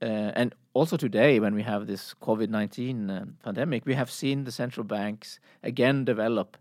uh, 0.00 0.04
and 0.04 0.54
also 0.72 0.96
today 0.96 1.40
when 1.40 1.54
we 1.54 1.62
have 1.62 1.86
this 1.86 2.14
COVID 2.22 2.48
19 2.48 3.10
uh, 3.10 3.24
pandemic, 3.42 3.86
we 3.86 3.94
have 3.94 4.10
seen 4.10 4.44
the 4.44 4.52
central 4.52 4.84
banks 4.84 5.40
again 5.62 6.04
develop 6.04 6.56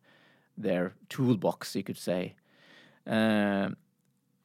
their 0.57 0.93
toolbox, 1.09 1.75
you 1.75 1.83
could 1.83 1.97
say. 1.97 2.35
Uh, 3.07 3.69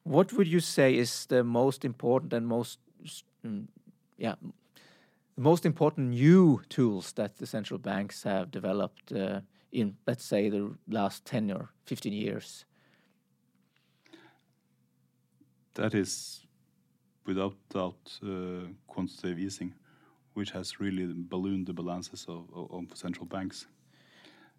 what 0.03 0.33
would 0.33 0.47
you 0.47 0.59
say 0.59 0.95
is 0.95 1.25
the 1.27 1.43
most 1.43 1.85
important 1.85 2.33
and 2.33 2.47
most, 2.47 2.79
mm, 3.45 3.67
yeah, 4.17 4.35
the 5.35 5.41
most 5.41 5.65
important 5.65 6.09
new 6.09 6.61
tools 6.69 7.13
that 7.13 7.37
the 7.37 7.45
central 7.45 7.77
banks 7.77 8.23
have 8.23 8.51
developed 8.51 9.11
uh, 9.11 9.41
in, 9.71 9.95
let's 10.07 10.23
say, 10.23 10.49
the 10.49 10.75
last 10.87 11.25
10 11.25 11.51
or 11.51 11.69
15 11.85 12.13
years? 12.13 12.65
That 15.75 15.93
is, 15.93 16.45
without 17.25 17.55
doubt, 17.69 18.19
uh, 18.23 18.67
quantitative 18.87 19.39
easing, 19.39 19.73
which 20.33 20.51
has 20.51 20.79
really 20.79 21.13
ballooned 21.15 21.67
the 21.67 21.73
balances 21.73 22.25
of, 22.27 22.45
of, 22.53 22.85
central 22.95 23.25
banks. 23.25 23.67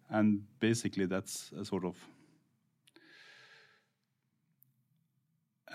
And 0.09 0.43
basically, 0.59 1.05
that's 1.05 1.51
a 1.57 1.63
sort 1.63 1.85
of 1.85 1.95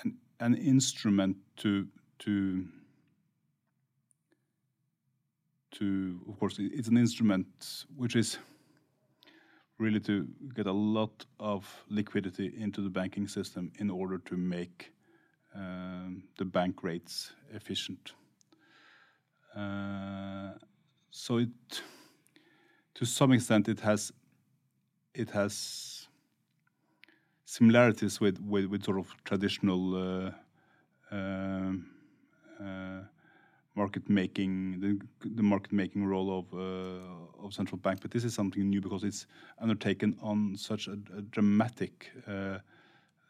an, 0.03 0.17
an 0.41 0.55
instrument 0.55 1.37
to 1.59 1.87
to 2.19 2.67
to 5.73 6.21
of 6.29 6.39
course 6.39 6.57
it's 6.59 6.89
an 6.89 6.97
instrument 6.97 7.85
which 7.97 8.17
is 8.17 8.39
really 9.79 10.01
to 10.01 10.27
get 10.55 10.67
a 10.67 10.73
lot 10.73 11.27
of 11.39 11.85
liquidity 11.89 12.53
into 12.57 12.81
the 12.81 12.89
banking 12.91 13.29
system 13.29 13.71
in 13.79 13.91
order 13.91 14.19
to 14.19 14.37
make 14.37 14.93
um, 15.55 16.23
the 16.39 16.45
bank 16.45 16.83
rates 16.83 17.33
efficient. 17.53 18.13
Uh, 19.55 20.53
so 21.11 21.39
it, 21.39 21.49
to 22.95 23.05
some 23.05 23.33
extent, 23.33 23.69
it 23.69 23.81
has 23.81 24.13
it 25.15 25.31
has 25.31 26.09
similarities 27.45 28.21
with 28.21 28.39
with, 28.41 28.67
with 28.67 28.85
sort 28.85 28.99
of 28.99 29.15
traditional 29.25 29.95
uh, 29.95 30.31
um, 31.11 31.87
uh, 32.61 33.01
market 33.77 34.09
making 34.09 34.81
the, 34.81 34.99
the 35.37 35.43
market 35.43 35.73
making 35.73 36.07
role 36.07 36.39
of 36.39 36.47
uh, 36.55 37.45
of 37.45 37.53
central 37.53 37.79
bank, 37.79 38.01
but 38.01 38.11
this 38.11 38.25
is 38.25 38.35
something 38.35 38.69
new 38.69 38.81
because 38.81 39.05
it's 39.05 39.27
undertaken 39.61 40.17
on 40.21 40.57
such 40.57 40.89
a, 40.89 40.93
a 41.17 41.23
dramatic 41.23 42.11
uh, 42.27 42.59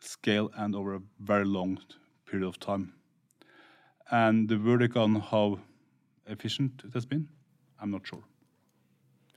scale 0.00 0.50
and 0.56 0.74
over 0.74 0.94
a 0.94 1.00
very 1.20 1.44
long 1.44 1.78
period 2.24 2.46
of 2.46 2.59
time. 2.59 2.92
And 4.11 4.48
the 4.48 4.56
verdict 4.56 4.96
on 4.96 5.16
how 5.16 5.59
efficient 6.26 6.82
it 6.85 6.94
has 6.94 7.04
been, 7.04 7.28
I'm 7.80 7.90
not 7.90 8.06
sure. 8.06 8.22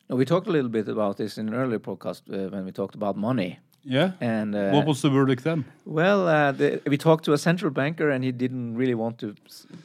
now, 0.09 0.15
we 0.15 0.25
talked 0.25 0.47
a 0.47 0.51
little 0.51 0.69
bit 0.69 0.87
about 0.87 1.17
this 1.17 1.37
in 1.37 1.47
an 1.47 1.55
earlier 1.55 1.79
podcast 1.79 2.21
uh, 2.31 2.49
when 2.49 2.65
we 2.65 2.71
talked 2.71 2.95
about 2.95 3.17
money. 3.17 3.59
Yeah. 3.83 4.11
And 4.19 4.55
uh, 4.55 4.71
what 4.71 4.85
was 4.85 5.01
the 5.01 5.09
verdict 5.09 5.43
then? 5.43 5.65
Well, 5.85 6.27
uh, 6.27 6.51
the, 6.51 6.81
we 6.85 6.97
talked 6.97 7.23
to 7.25 7.33
a 7.33 7.37
central 7.37 7.71
banker, 7.71 8.09
and 8.09 8.23
he 8.23 8.31
didn't 8.31 8.75
really 8.75 8.93
want 8.93 9.17
to 9.19 9.35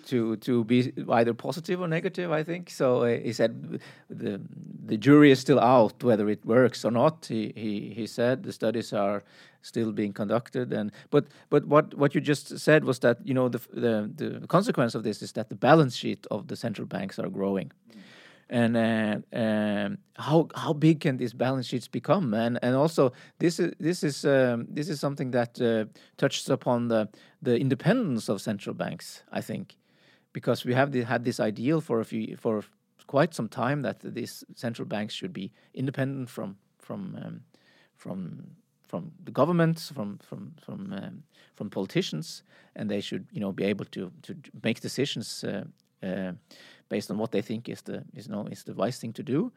to 0.06 0.36
to 0.36 0.64
be 0.64 0.92
either 1.10 1.32
positive 1.34 1.80
or 1.80 1.88
negative. 1.88 2.32
I 2.32 2.42
think 2.42 2.70
so. 2.70 3.02
Uh, 3.02 3.18
he 3.18 3.32
said 3.32 3.80
the 4.10 4.40
the 4.86 4.96
jury 4.96 5.30
is 5.30 5.40
still 5.40 5.60
out 5.60 6.02
whether 6.02 6.28
it 6.28 6.44
works 6.44 6.84
or 6.84 6.90
not. 6.90 7.26
He 7.26 7.52
he 7.56 7.94
he 7.94 8.06
said 8.06 8.42
the 8.42 8.52
studies 8.52 8.92
are 8.92 9.22
still 9.62 9.92
being 9.92 10.12
conducted, 10.12 10.72
and 10.72 10.90
but 11.10 11.26
but 11.48 11.64
what 11.66 11.94
what 11.94 12.14
you 12.14 12.20
just 12.20 12.58
said 12.58 12.84
was 12.84 12.98
that 12.98 13.18
you 13.24 13.34
know 13.34 13.48
the 13.48 13.60
the 13.72 14.10
the 14.40 14.46
consequence 14.48 14.94
of 14.94 15.04
this 15.04 15.22
is 15.22 15.32
that 15.32 15.48
the 15.48 15.56
balance 15.56 15.96
sheet 15.96 16.26
of 16.30 16.48
the 16.48 16.56
central 16.56 16.86
banks 16.86 17.18
are 17.18 17.30
growing. 17.30 17.70
Mm 17.90 18.00
and 18.50 18.76
uh, 18.76 19.16
um, 19.32 19.98
how 20.16 20.48
how 20.54 20.72
big 20.72 21.00
can 21.00 21.16
these 21.16 21.34
balance 21.34 21.66
sheets 21.66 21.88
become? 21.88 22.34
And 22.34 22.58
and 22.62 22.74
also 22.74 23.12
this 23.38 23.58
is 23.58 23.72
this 23.80 24.02
is 24.02 24.24
um, 24.24 24.66
this 24.68 24.88
is 24.88 25.00
something 25.00 25.30
that 25.32 25.60
uh, 25.60 25.84
touches 26.16 26.50
upon 26.50 26.88
the 26.88 27.08
the 27.42 27.58
independence 27.58 28.28
of 28.28 28.40
central 28.40 28.74
banks 28.74 29.22
I 29.32 29.40
think 29.40 29.76
because 30.32 30.64
we 30.64 30.74
have 30.74 30.92
the, 30.92 31.02
had 31.02 31.24
this 31.24 31.40
ideal 31.40 31.80
for 31.80 32.00
a 32.00 32.04
few 32.04 32.36
for 32.36 32.62
quite 33.06 33.34
some 33.34 33.48
time 33.48 33.82
that 33.82 34.00
these 34.00 34.44
central 34.54 34.86
banks 34.86 35.14
should 35.14 35.32
be 35.32 35.50
independent 35.74 36.28
from 36.28 36.56
from 36.78 37.16
um, 37.24 37.40
from 37.96 38.56
from 38.86 39.12
the 39.24 39.32
governments, 39.32 39.90
from 39.90 40.18
from 40.18 40.52
from 40.60 40.92
um, 40.92 41.22
from 41.54 41.70
politicians, 41.70 42.42
and 42.76 42.90
they 42.90 43.00
should 43.00 43.26
you 43.32 43.40
know 43.40 43.52
be 43.52 43.64
able 43.64 43.84
to 43.86 44.10
to 44.22 44.34
make 44.62 44.80
decisions 44.80 45.44
uh, 45.44 45.64
uh, 46.02 46.32
based 46.88 47.10
on 47.10 47.18
what 47.18 47.30
they 47.30 47.42
think 47.42 47.68
is 47.68 47.82
the 47.82 48.04
is 48.14 48.28
no 48.28 48.46
is 48.46 48.64
the 48.64 48.74
wise 48.74 48.98
thing 48.98 49.12
to 49.12 49.22
do. 49.22 49.52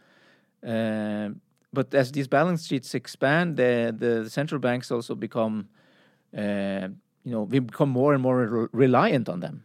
Uh, 0.63 1.29
but 1.73 1.93
as 1.93 2.11
these 2.11 2.27
balance 2.27 2.65
sheets 2.67 2.95
expand, 2.95 3.57
the 3.57 3.93
the 3.97 4.29
central 4.29 4.59
banks 4.59 4.91
also 4.91 5.15
become, 5.15 5.67
uh, 6.37 6.87
you 7.23 7.31
know, 7.31 7.43
we 7.43 7.59
become 7.59 7.89
more 7.89 8.13
and 8.13 8.23
more 8.23 8.37
re 8.45 8.67
reliant 8.71 9.29
on 9.29 9.39
them. 9.39 9.63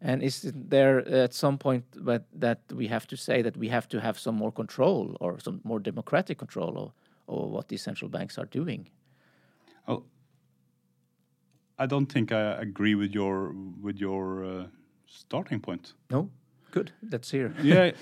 And 0.00 0.22
is 0.22 0.52
there 0.54 1.08
at 1.08 1.32
some 1.32 1.56
point 1.56 1.84
but 1.96 2.24
that 2.40 2.58
we 2.70 2.88
have 2.88 3.06
to 3.06 3.16
say 3.16 3.42
that 3.42 3.56
we 3.56 3.68
have 3.68 3.88
to 3.88 4.00
have 4.00 4.18
some 4.18 4.36
more 4.36 4.52
control 4.52 5.16
or 5.20 5.40
some 5.40 5.60
more 5.64 5.80
democratic 5.80 6.38
control 6.38 6.76
of, 6.78 6.92
of 7.26 7.50
what 7.50 7.68
these 7.68 7.82
central 7.82 8.10
banks 8.10 8.38
are 8.38 8.46
doing? 8.46 8.90
Well, 9.86 10.04
I 11.78 11.86
don't 11.86 12.12
think 12.12 12.32
I 12.32 12.60
agree 12.60 12.94
with 12.94 13.14
your 13.14 13.54
with 13.82 14.00
your 14.00 14.44
uh, 14.44 14.66
starting 15.06 15.60
point. 15.60 15.94
No. 16.10 16.28
Good. 16.74 16.90
That's 17.04 17.30
here. 17.30 17.54
yeah. 17.62 17.92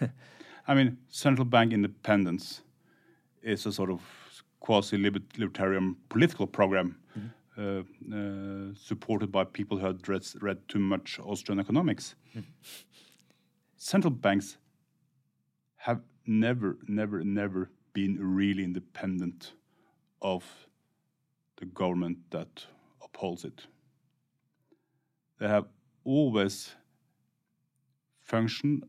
I 0.68 0.74
mean, 0.74 0.98
central 1.08 1.44
bank 1.44 1.72
independence 1.72 2.62
is 3.42 3.66
a 3.66 3.72
sort 3.72 3.90
of 3.90 4.00
quasi-libertarian 4.60 5.96
political 6.08 6.46
program 6.46 6.94
mm 7.16 7.22
-hmm. 7.22 7.30
uh, 7.58 7.82
uh, 8.16 8.74
supported 8.74 9.30
by 9.32 9.44
people 9.44 9.78
who 9.78 9.86
had 9.86 10.08
read, 10.08 10.22
read 10.42 10.58
too 10.68 10.78
much 10.78 11.18
Austrian 11.18 11.60
economics. 11.60 12.16
Mm 12.34 12.42
-hmm. 12.42 12.52
Central 13.76 14.14
banks 14.14 14.58
have 15.76 16.00
never, 16.24 16.76
never, 16.86 17.24
never 17.24 17.70
been 17.92 18.36
really 18.36 18.62
independent 18.62 19.56
of 20.18 20.68
the 21.56 21.66
government 21.66 22.18
that 22.30 22.68
upholds 23.04 23.44
it. 23.44 23.68
They 25.38 25.48
have 25.48 25.66
always 26.04 26.76
function 28.30 28.82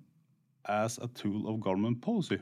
as 0.66 1.00
a 1.00 1.08
tool 1.08 1.50
of 1.50 1.60
government 1.60 2.00
policy. 2.02 2.38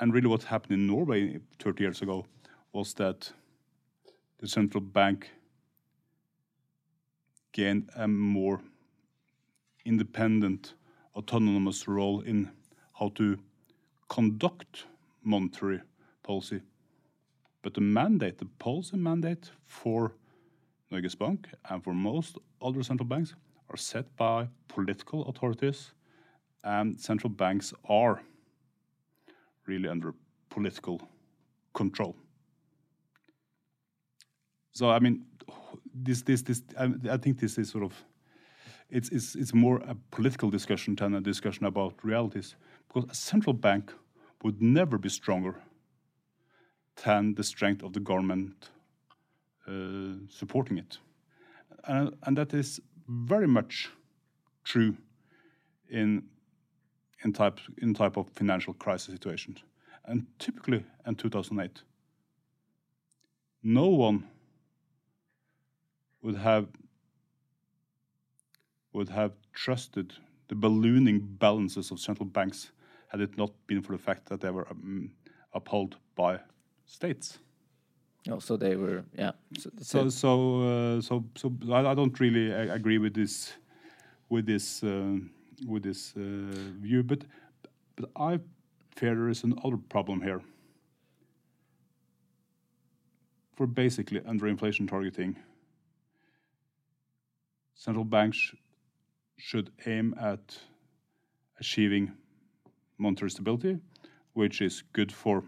And 0.00 0.14
really, 0.14 0.28
what 0.28 0.44
happened 0.44 0.72
in 0.72 0.86
Norway 0.86 1.38
30 1.58 1.82
years 1.82 2.02
ago 2.02 2.26
was 2.72 2.94
that 2.94 3.32
the 4.38 4.48
central 4.48 4.80
bank 4.80 5.30
gained 7.52 7.90
a 7.96 8.08
more 8.08 8.60
independent, 9.84 10.74
autonomous 11.14 11.86
role 11.86 12.20
in 12.20 12.50
how 12.98 13.10
to 13.14 13.38
conduct 14.08 14.86
monetary 15.22 15.80
policy. 16.22 16.60
But 17.62 17.74
the 17.74 17.80
mandate, 17.80 18.38
the 18.38 18.48
policy 18.58 18.96
mandate 18.96 19.50
for 19.64 20.12
Norges 20.90 21.18
Bank 21.18 21.48
and 21.70 21.82
for 21.82 21.94
most 21.94 22.38
other 22.60 22.82
central 22.82 23.08
banks 23.08 23.34
are 23.74 23.76
set 23.76 24.16
by 24.16 24.48
political 24.68 25.28
authorities, 25.28 25.94
and 26.62 27.00
central 27.00 27.30
banks 27.30 27.74
are 27.88 28.22
really 29.66 29.88
under 29.88 30.14
political 30.48 31.00
control. 31.72 32.14
So 34.72 34.90
I 34.90 35.00
mean, 35.00 35.26
this 36.04 36.22
this 36.22 36.42
this 36.42 36.62
I, 36.78 36.84
I 37.10 37.16
think 37.16 37.38
this 37.38 37.58
is 37.58 37.70
sort 37.70 37.84
of 37.84 37.92
it's 38.90 39.08
it's 39.10 39.34
it's 39.34 39.54
more 39.54 39.82
a 39.88 39.96
political 40.10 40.50
discussion 40.50 40.96
than 40.96 41.14
a 41.14 41.20
discussion 41.20 41.66
about 41.66 41.94
realities 42.04 42.56
because 42.86 43.10
a 43.10 43.14
central 43.14 43.54
bank 43.54 43.92
would 44.42 44.62
never 44.62 44.98
be 44.98 45.08
stronger 45.08 45.54
than 47.04 47.34
the 47.34 47.42
strength 47.42 47.82
of 47.82 47.92
the 47.92 48.00
government 48.00 48.70
uh, 49.66 50.14
supporting 50.28 50.78
it, 50.78 50.98
and, 51.88 52.14
and 52.22 52.36
that 52.36 52.54
is 52.54 52.80
very 53.08 53.46
much 53.46 53.90
true 54.64 54.96
in 55.88 56.24
in 57.24 57.32
type 57.32 57.60
in 57.78 57.94
type 57.94 58.16
of 58.16 58.28
financial 58.30 58.74
crisis 58.74 59.14
situations. 59.14 59.62
And 60.06 60.26
typically 60.38 60.84
in 61.06 61.14
2008, 61.14 61.82
no 63.62 63.88
one 63.88 64.28
would 66.22 66.36
have 66.36 66.68
would 68.92 69.08
have 69.08 69.32
trusted 69.52 70.14
the 70.48 70.54
ballooning 70.54 71.20
balances 71.20 71.90
of 71.90 71.98
central 71.98 72.26
banks 72.26 72.70
had 73.08 73.20
it 73.20 73.36
not 73.36 73.52
been 73.66 73.82
for 73.82 73.92
the 73.92 73.98
fact 73.98 74.28
that 74.28 74.40
they 74.40 74.50
were 74.50 74.66
um, 74.70 75.10
upheld 75.52 75.96
by 76.14 76.38
states. 76.86 77.38
Oh, 78.30 78.38
so 78.38 78.56
they 78.56 78.76
were, 78.76 79.04
yeah. 79.18 79.32
So 79.58 79.70
so 79.80 80.08
so, 80.08 80.60
uh, 80.62 81.00
so, 81.02 81.24
so 81.34 81.52
I, 81.70 81.90
I, 81.90 81.94
don't 81.94 82.18
really 82.18 82.50
agree 82.50 82.96
with 82.96 83.12
this 83.12 83.52
with 84.30 84.46
this 84.46 84.82
uh, 84.82 85.16
with 85.66 85.82
this 85.82 86.14
uh, 86.16 86.20
view, 86.80 87.02
but 87.02 87.24
but 87.96 88.08
I 88.16 88.40
fear 88.96 89.14
there 89.14 89.28
is 89.28 89.44
another 89.44 89.76
problem 89.76 90.22
here. 90.22 90.40
For 93.56 93.66
basically 93.66 94.22
under 94.26 94.48
inflation 94.48 94.86
targeting, 94.86 95.36
central 97.74 98.04
banks 98.04 98.38
sh 98.38 98.54
should 99.36 99.70
aim 99.84 100.14
at 100.18 100.58
achieving 101.60 102.12
monetary 102.96 103.30
stability, 103.30 103.78
which 104.32 104.62
is 104.62 104.82
good 104.92 105.12
for 105.12 105.44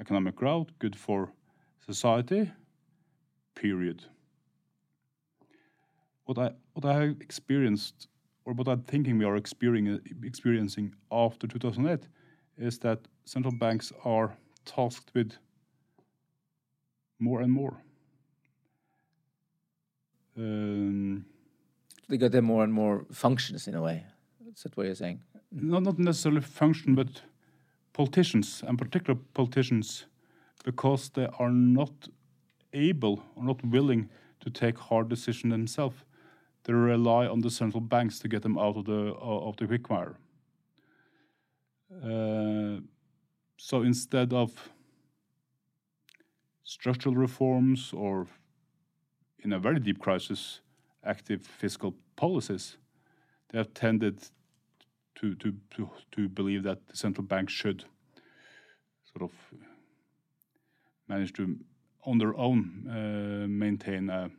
economic 0.00 0.36
growth, 0.36 0.68
good 0.78 0.96
for 0.96 1.32
society, 1.86 2.50
period. 3.54 4.02
What 6.24 6.38
I, 6.38 6.50
what 6.74 6.84
I 6.84 6.94
have 6.94 7.20
experienced, 7.20 8.08
or 8.44 8.52
what 8.54 8.68
I'm 8.68 8.82
thinking 8.82 9.18
we 9.18 9.24
are 9.24 9.36
experiencing 9.36 10.94
after 11.10 11.46
2008, 11.46 12.08
is 12.58 12.78
that 12.80 13.00
central 13.24 13.54
banks 13.54 13.92
are 14.04 14.36
tasked 14.64 15.12
with 15.14 15.32
more 17.18 17.40
and 17.40 17.52
more. 17.52 17.82
Um, 20.36 21.24
they 22.08 22.18
got 22.18 22.34
more 22.42 22.64
and 22.64 22.72
more 22.72 23.06
functions 23.12 23.68
in 23.68 23.74
a 23.74 23.82
way. 23.82 24.04
Is 24.52 24.62
that 24.62 24.76
what 24.76 24.86
you're 24.86 24.94
saying? 24.94 25.20
No, 25.52 25.78
not 25.78 25.98
necessarily 25.98 26.40
function, 26.40 26.94
but 26.94 27.22
politicians, 27.92 28.62
and 28.66 28.76
particular 28.78 29.18
politicians, 29.32 30.06
because 30.66 31.08
they 31.10 31.28
are 31.38 31.50
not 31.50 32.08
able 32.72 33.22
or 33.36 33.44
not 33.44 33.64
willing 33.64 34.10
to 34.40 34.50
take 34.50 34.76
hard 34.76 35.08
decisions 35.08 35.52
themselves. 35.52 35.96
They 36.64 36.72
rely 36.72 37.26
on 37.26 37.40
the 37.40 37.50
central 37.50 37.80
banks 37.80 38.18
to 38.18 38.28
get 38.28 38.42
them 38.42 38.58
out 38.58 38.76
of 38.76 38.84
the 38.84 39.14
of 39.20 39.56
the 39.56 39.66
quickfire. 39.66 40.16
Uh, 42.04 42.80
so 43.56 43.82
instead 43.82 44.32
of 44.32 44.50
structural 46.64 47.14
reforms 47.14 47.92
or 47.92 48.26
in 49.44 49.52
a 49.52 49.58
very 49.58 49.78
deep 49.78 50.00
crisis, 50.00 50.60
active 51.04 51.46
fiscal 51.46 51.94
policies, 52.16 52.76
they 53.48 53.58
have 53.58 53.72
tended 53.72 54.18
to 55.14 55.36
to 55.36 55.52
to, 55.76 55.88
to 56.10 56.28
believe 56.28 56.64
that 56.64 56.88
the 56.88 56.96
central 56.96 57.24
bank 57.24 57.48
should 57.48 57.84
sort 59.12 59.22
of 59.22 59.32
manage 61.08 61.32
to, 61.34 61.58
on 62.04 62.18
their 62.18 62.36
own, 62.36 62.86
uh, 62.88 63.46
maintain 63.48 64.10
a, 64.10 64.30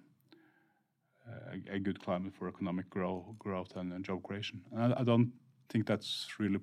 a, 1.28 1.76
a, 1.76 1.80
good 1.80 2.04
climate 2.04 2.34
for 2.34 2.48
economic 2.48 2.90
grow, 2.90 3.36
growth 3.40 3.76
and, 3.76 3.94
and 3.94 4.04
job 4.06 4.24
creation. 4.24 4.62
And 4.72 4.94
I, 4.94 5.02
I, 5.02 5.04
don't 5.04 5.32
think 5.70 5.86
that's 5.86 6.28
really 6.40 6.60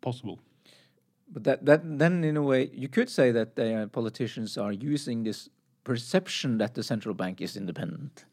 possible. 0.00 0.40
But 1.28 1.44
that, 1.44 1.66
that 1.66 1.98
then, 1.98 2.24
in 2.24 2.36
a 2.36 2.42
way, 2.42 2.70
you 2.72 2.88
could 2.88 3.08
say 3.08 3.30
that 3.30 3.56
the 3.56 3.82
uh, 3.82 3.86
politicians 3.86 4.58
are 4.58 4.72
using 4.72 5.22
this 5.22 5.48
perception 5.84 6.58
that 6.58 6.74
the 6.74 6.82
central 6.82 7.14
bank 7.14 7.40
is 7.40 7.56
independent 7.56 8.24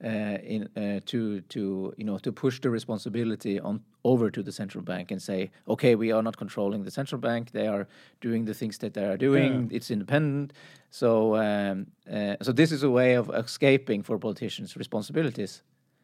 in 0.00 0.68
uh, 0.76 1.00
to 1.06 1.40
to 1.40 1.94
you 1.96 2.04
know 2.04 2.18
to 2.18 2.32
push 2.32 2.60
the 2.60 2.70
responsibility 2.70 3.58
on 3.60 3.82
over 4.04 4.30
to 4.30 4.42
the 4.42 4.52
central 4.52 4.84
bank 4.84 5.10
and 5.10 5.20
say, 5.20 5.50
okay, 5.66 5.94
we 5.94 6.12
are 6.12 6.22
not 6.22 6.36
controlling 6.36 6.84
the 6.84 6.90
central 6.90 7.20
bank; 7.20 7.50
they 7.52 7.66
are 7.66 7.86
doing 8.20 8.44
the 8.44 8.54
things 8.54 8.78
that 8.78 8.94
they 8.94 9.04
are 9.04 9.16
doing. 9.16 9.68
Yeah. 9.70 9.76
It's 9.76 9.90
independent. 9.90 10.52
So 10.90 11.36
um, 11.36 11.86
uh, 12.12 12.36
so 12.42 12.52
this 12.52 12.72
is 12.72 12.82
a 12.82 12.90
way 12.90 13.14
of 13.14 13.30
escaping 13.30 14.02
for 14.02 14.18
politicians' 14.18 14.76
responsibilities. 14.76 15.62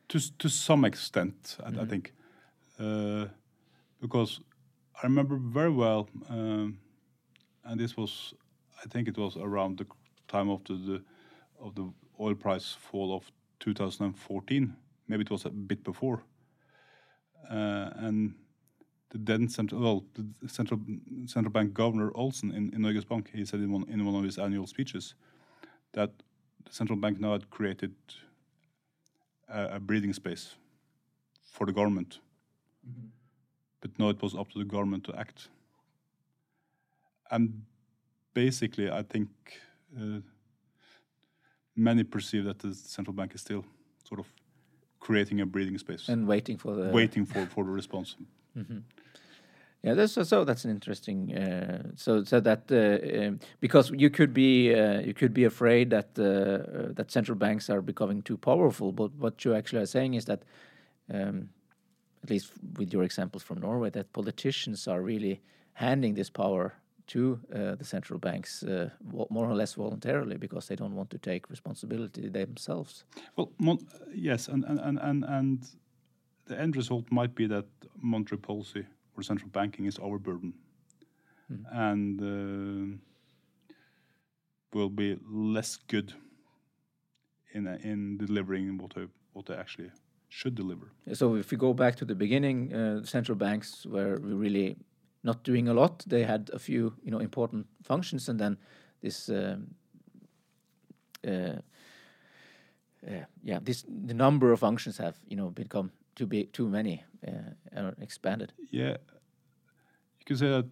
To 0.09 0.19
to 0.39 0.49
some 0.49 0.87
extent, 0.87 1.57
I, 1.61 1.63
mm 1.63 1.75
-hmm. 1.75 1.75
I 1.75 1.77
mm-hmm. 1.77 1.89
think, 1.89 2.13
uh, 2.79 3.29
because 4.01 4.41
I 5.03 5.07
remember 5.07 5.37
very 5.37 5.75
well, 5.75 6.09
um, 6.29 6.79
and 7.65 7.79
this 7.79 7.97
was, 7.97 8.35
I 8.85 8.89
think 8.89 9.09
it 9.09 9.17
was 9.17 9.37
around 9.37 9.79
the 9.79 9.87
time 10.27 10.53
of 10.53 10.63
the, 10.65 10.75
the 10.75 11.03
of 11.59 11.75
the 11.75 11.93
oil 12.19 12.35
price 12.35 12.77
fall 12.91 13.13
of 13.13 13.33
2014. 13.63 14.77
Maybe 15.09 15.23
it 15.23 15.31
was 15.31 15.47
a 15.47 15.51
bit 15.51 15.83
before. 15.85 16.23
Uh, 17.51 17.91
and 17.97 18.35
the 19.11 19.19
then 19.19 19.49
central, 19.49 19.81
well, 19.81 20.05
the 20.15 20.49
central 20.49 20.81
central 21.27 21.53
bank 21.53 21.75
governor 21.75 22.11
Olsen 22.15 22.51
in, 22.51 22.73
in 22.75 22.81
Norges 22.81 23.07
Bank, 23.07 23.31
he 23.33 23.45
said 23.45 23.61
in 23.61 23.73
one 23.73 23.85
in 23.89 24.05
one 24.05 24.15
of 24.15 24.25
his 24.25 24.39
annual 24.39 24.67
speeches 24.67 25.15
that 25.93 26.11
the 26.65 26.73
central 26.73 26.99
bank 26.99 27.21
now 27.21 27.33
had 27.33 27.51
created 27.51 27.95
a, 29.49 29.77
a 29.77 29.81
breathing 29.81 30.13
space 30.13 30.55
for 31.43 31.67
the 31.67 31.73
government, 31.73 32.21
mm 32.87 32.95
-hmm. 32.95 33.11
but 33.81 33.99
now 33.99 34.11
it 34.11 34.23
was 34.23 34.35
up 34.35 34.49
to 34.49 34.59
the 34.59 34.69
government 34.69 35.05
to 35.05 35.13
act. 35.13 35.51
And 37.31 37.51
basically, 38.35 38.87
I 39.01 39.03
think 39.03 39.29
uh, 39.97 40.21
many 41.77 42.05
perceive 42.05 42.45
that 42.45 42.59
the 42.59 42.75
central 42.75 43.15
bank 43.15 43.35
is 43.35 43.41
still 43.41 43.65
sort 44.05 44.21
of 44.21 44.27
creating 45.01 45.41
a 45.41 45.47
breathing 45.47 45.79
space 45.79 46.09
and 46.09 46.27
waiting 46.27 46.57
for 46.57 46.75
the 46.75 46.91
waiting 46.91 47.27
for 47.27 47.47
for 47.47 47.65
the 47.65 47.71
response. 47.71 48.17
Mm 48.55 48.65
-hmm. 48.69 48.83
Yeah, 49.83 49.95
that's 49.95 50.29
so. 50.29 50.45
That's 50.45 50.65
an 50.65 50.71
interesting. 50.71 51.37
Uh, 51.37 51.91
so, 51.97 52.23
so 52.23 52.39
that 52.41 52.71
uh, 52.71 53.27
um, 53.27 53.41
because 53.59 53.91
you 53.91 54.11
could 54.11 54.33
be 54.33 54.73
uh, 54.73 55.01
you 55.01 55.13
could 55.13 55.35
be 55.35 55.45
afraid 55.45 55.91
that 55.91 56.17
uh, 56.19 56.25
uh, 56.25 56.93
that 56.93 57.11
central 57.11 57.37
banks 57.37 57.69
are 57.69 57.83
becoming 57.83 58.23
too 58.23 58.37
powerful. 58.37 58.93
But 58.93 59.11
what 59.19 59.45
you 59.45 59.55
actually 59.55 59.83
are 59.83 59.87
saying 59.87 60.15
is 60.15 60.25
that, 60.27 60.45
um, 61.13 61.49
at 62.23 62.31
least 62.31 62.53
with 62.79 62.93
your 62.93 63.03
examples 63.03 63.43
from 63.43 63.59
Norway, 63.59 63.91
that 63.91 64.13
politicians 64.13 64.87
are 64.87 65.03
really 65.03 65.41
handing 65.73 66.15
this 66.15 66.31
power 66.31 66.75
to 67.13 67.39
uh, 67.55 67.75
the 67.75 67.85
central 67.85 68.19
banks 68.19 68.63
uh, 68.63 68.89
more 69.31 69.47
or 69.51 69.55
less 69.55 69.75
voluntarily 69.75 70.39
because 70.39 70.67
they 70.67 70.77
don't 70.77 70.95
want 70.95 71.11
to 71.11 71.19
take 71.19 71.51
responsibility 71.51 72.29
themselves. 72.29 73.05
Well, 73.37 73.79
yes, 74.15 74.49
and, 74.49 74.65
and, 74.65 74.99
and, 74.99 75.25
and 75.25 75.67
the 76.47 76.59
end 76.59 76.77
result 76.77 77.05
might 77.11 77.35
be 77.35 77.47
that 77.49 77.67
monetary 78.01 78.41
policy 78.41 78.87
or 79.17 79.23
central 79.23 79.51
banking 79.51 79.87
is 79.87 79.99
overburdened 79.99 80.55
mm. 81.51 81.65
and 81.73 82.21
uh, 82.23 82.97
will 84.73 84.91
be 84.91 85.19
less 85.31 85.77
good 85.89 86.15
in, 87.53 87.67
in 87.67 88.17
delivering 88.17 88.79
what 88.79 88.95
they, 88.95 89.07
what 89.35 89.47
they 89.47 89.55
actually 89.55 89.91
should 90.31 90.55
deliver. 90.55 90.91
So 91.13 91.35
if 91.35 91.51
we 91.51 91.59
go 91.59 91.75
back 91.75 91.97
to 91.97 92.07
the 92.07 92.15
beginning, 92.15 92.73
uh, 92.73 93.05
central 93.05 93.37
banks 93.37 93.85
were 93.85 94.17
we 94.17 94.33
really 94.33 94.77
not 95.23 95.45
doing 95.45 95.69
a 95.69 95.75
lot. 95.75 96.05
They 96.07 96.25
had 96.25 96.51
a 96.53 96.59
few, 96.59 96.95
you 97.03 97.11
know, 97.11 97.19
important 97.19 97.67
functions, 97.83 98.29
and 98.29 98.39
then 98.39 98.59
this, 99.01 99.29
um, 99.29 99.75
uh, 101.27 101.61
uh, 103.07 103.25
yeah, 103.43 103.59
this 103.63 103.85
the 104.07 104.15
number 104.15 104.53
of 104.53 104.61
functions 104.61 104.99
have, 104.99 105.19
you 105.29 105.37
know, 105.37 105.51
become 105.51 105.91
too 106.15 106.27
big, 106.27 106.53
too 106.53 106.69
many, 106.69 107.05
uh, 107.27 107.91
expanded. 108.01 108.53
Yeah, 108.71 108.97
you 110.19 110.25
could 110.27 110.39
say 110.39 110.49
that 110.49 110.67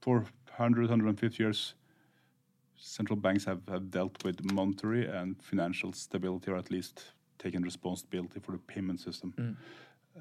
for 0.00 0.24
100, 0.56 0.82
150 0.82 1.42
years, 1.42 1.74
central 2.76 3.16
banks 3.16 3.44
have, 3.44 3.60
have 3.68 3.90
dealt 3.90 4.24
with 4.24 4.42
monetary 4.52 5.06
and 5.06 5.42
financial 5.42 5.92
stability, 5.92 6.50
or 6.50 6.56
at 6.56 6.70
least 6.70 7.12
taken 7.38 7.62
responsibility 7.62 8.40
for 8.40 8.52
the 8.52 8.58
payment 8.58 9.00
system. 9.00 9.32
Mm. 9.38 9.56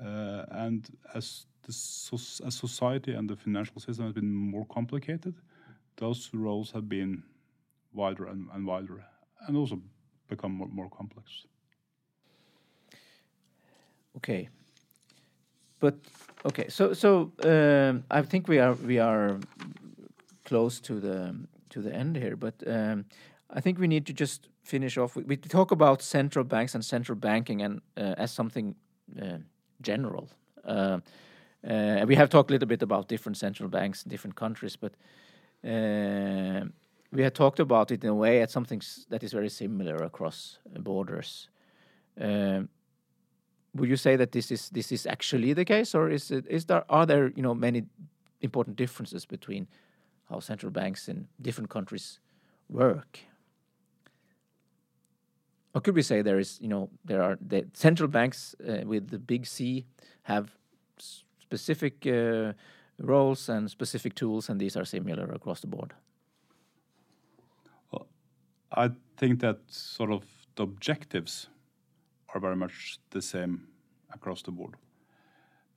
Uh, 0.03 0.45
and 0.51 0.89
as 1.13 1.45
the 1.63 1.73
so, 1.73 2.15
as 2.45 2.55
society 2.55 3.13
and 3.13 3.29
the 3.29 3.35
financial 3.35 3.79
system 3.79 4.05
has 4.05 4.13
been 4.13 4.31
more 4.31 4.65
complicated, 4.65 5.35
those 5.97 6.29
roles 6.33 6.71
have 6.71 6.87
been 6.87 7.23
wider 7.93 8.25
and, 8.25 8.47
and 8.53 8.65
wider, 8.65 9.03
and 9.47 9.57
also 9.57 9.81
become 10.27 10.51
more, 10.51 10.67
more 10.67 10.89
complex. 10.89 11.45
Okay, 14.17 14.49
but 15.79 15.95
okay, 16.45 16.69
so 16.69 16.93
so 16.93 17.31
um, 17.43 18.03
I 18.11 18.21
think 18.21 18.47
we 18.47 18.59
are 18.59 18.73
we 18.73 18.99
are 18.99 19.39
close 20.45 20.79
to 20.81 20.99
the 20.99 21.35
to 21.69 21.81
the 21.81 21.93
end 21.93 22.15
here, 22.15 22.35
but 22.35 22.55
um, 22.67 23.05
I 23.49 23.61
think 23.61 23.79
we 23.79 23.87
need 23.87 24.05
to 24.05 24.13
just 24.13 24.49
finish 24.63 24.97
off. 24.97 25.15
We, 25.15 25.23
we 25.23 25.37
talk 25.37 25.71
about 25.71 26.01
central 26.01 26.45
banks 26.45 26.75
and 26.75 26.83
central 26.83 27.15
banking 27.15 27.61
and 27.61 27.81
uh, 27.97 28.15
as 28.17 28.31
something 28.31 28.75
uh, 29.21 29.37
general. 29.81 30.29
Uh, 30.65 30.99
uh, 31.67 32.05
we 32.07 32.15
have 32.15 32.29
talked 32.29 32.49
a 32.49 32.53
little 32.53 32.67
bit 32.67 32.81
about 32.81 33.07
different 33.07 33.37
central 33.37 33.69
banks 33.69 34.03
in 34.03 34.09
different 34.09 34.35
countries, 34.35 34.75
but 34.75 34.93
uh, 35.63 36.65
we 37.11 37.23
have 37.23 37.33
talked 37.33 37.59
about 37.59 37.91
it 37.91 38.03
in 38.03 38.09
a 38.09 38.15
way 38.15 38.41
as 38.41 38.51
something 38.51 38.81
that 39.09 39.23
is 39.23 39.33
very 39.33 39.49
similar 39.49 39.95
across 39.97 40.59
borders. 40.79 41.49
Um, 42.19 42.69
would 43.73 43.89
you 43.89 43.97
say 43.97 44.15
that 44.15 44.31
this 44.31 44.51
is 44.51 44.69
this 44.69 44.91
is 44.91 45.05
actually 45.05 45.53
the 45.53 45.65
case, 45.65 45.95
or 45.95 46.09
is 46.09 46.31
it 46.31 46.45
is 46.47 46.65
there 46.65 46.83
are 46.89 47.05
there 47.05 47.31
you 47.35 47.43
know 47.43 47.53
many 47.53 47.83
important 48.41 48.75
differences 48.75 49.25
between 49.25 49.67
how 50.29 50.39
central 50.39 50.71
banks 50.71 51.07
in 51.07 51.27
different 51.41 51.69
countries 51.69 52.19
work? 52.69 53.19
Or 55.77 55.79
could 55.79 55.93
we 55.93 56.01
say 56.01 56.23
there 56.23 56.39
is 56.39 56.59
you 56.59 56.69
know 56.69 56.89
there 57.05 57.21
are 57.21 57.37
the 57.39 57.67
central 57.73 58.09
banks 58.09 58.55
uh, 58.67 58.81
with 58.87 59.09
the 59.09 59.19
big 59.19 59.45
C 59.45 59.85
have 60.23 60.49
specific 60.97 62.07
uh, 62.07 62.53
roles 62.97 63.47
and 63.49 63.69
specific 63.69 64.15
tools, 64.15 64.49
and 64.49 64.59
these 64.59 64.75
are 64.75 64.85
similar 64.85 65.31
across 65.35 65.61
the 65.61 65.67
board? 65.67 65.93
Well, 67.91 68.07
I 68.71 68.89
think 69.17 69.39
that 69.41 69.59
sort 69.67 70.11
of 70.11 70.23
the 70.55 70.63
objectives 70.63 71.47
are 72.33 72.41
very 72.41 72.55
much 72.55 72.97
the 73.11 73.21
same 73.21 73.67
across 74.11 74.41
the 74.41 74.51
board. 74.51 74.77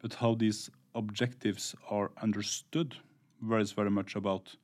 But 0.00 0.14
how 0.14 0.34
these 0.34 0.70
objectives 0.94 1.74
are 1.90 2.10
understood 2.22 2.96
varies 3.42 3.72
very 3.72 3.90
much 3.90 4.16
about, 4.16 4.56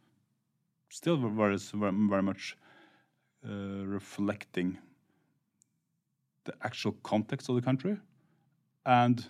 still 0.88 1.18
varies 1.18 1.72
very, 1.72 1.92
very 2.08 2.22
much 2.22 2.56
uh, 3.44 3.84
reflecting 3.84 4.78
the 6.46 6.54
actual 6.62 6.92
context 7.02 7.48
of 7.48 7.56
the 7.56 7.62
country 7.62 7.96
and 8.84 9.26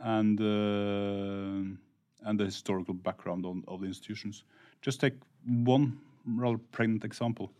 and 0.00 0.40
uh, 0.40 2.28
and 2.28 2.38
the 2.38 2.44
historical 2.44 2.94
background 2.94 3.46
on, 3.46 3.64
of 3.66 3.80
the 3.80 3.86
institutions. 3.86 4.44
Just 4.80 5.00
take 5.00 5.14
one 5.46 5.98
rather 6.26 6.58
pregnant 6.58 7.04
example. 7.04 7.50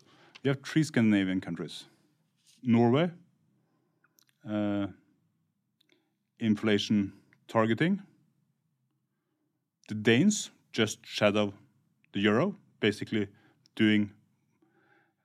You 0.43 0.51
have 0.51 0.61
three 0.63 0.83
Scandinavian 0.83 1.41
countries: 1.41 1.85
Norway, 2.63 3.11
uh, 4.49 4.87
inflation 6.39 7.13
targeting. 7.49 8.03
The 9.89 9.95
Danes 9.95 10.51
just 10.73 10.99
shadow 11.05 11.53
the 12.13 12.21
euro, 12.21 12.57
basically 12.81 13.29
doing 13.75 14.11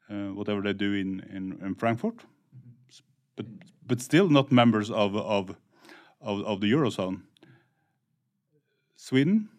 uh, 0.09 0.33
whatever 0.33 0.61
they 0.61 0.73
do 0.73 0.93
in, 0.93 1.19
in, 1.35 1.59
in 1.65 1.75
Frankfurt, 1.75 2.15
mm 2.15 2.59
-hmm. 2.59 3.03
but 3.35 3.45
but 3.87 4.01
still 4.01 4.29
not 4.29 4.51
members 4.51 4.89
of 4.89 5.15
of 5.15 5.55
of, 6.19 6.41
of 6.45 6.59
the 6.59 6.71
Eurozone. 6.73 7.17
Sweden, 8.95 9.49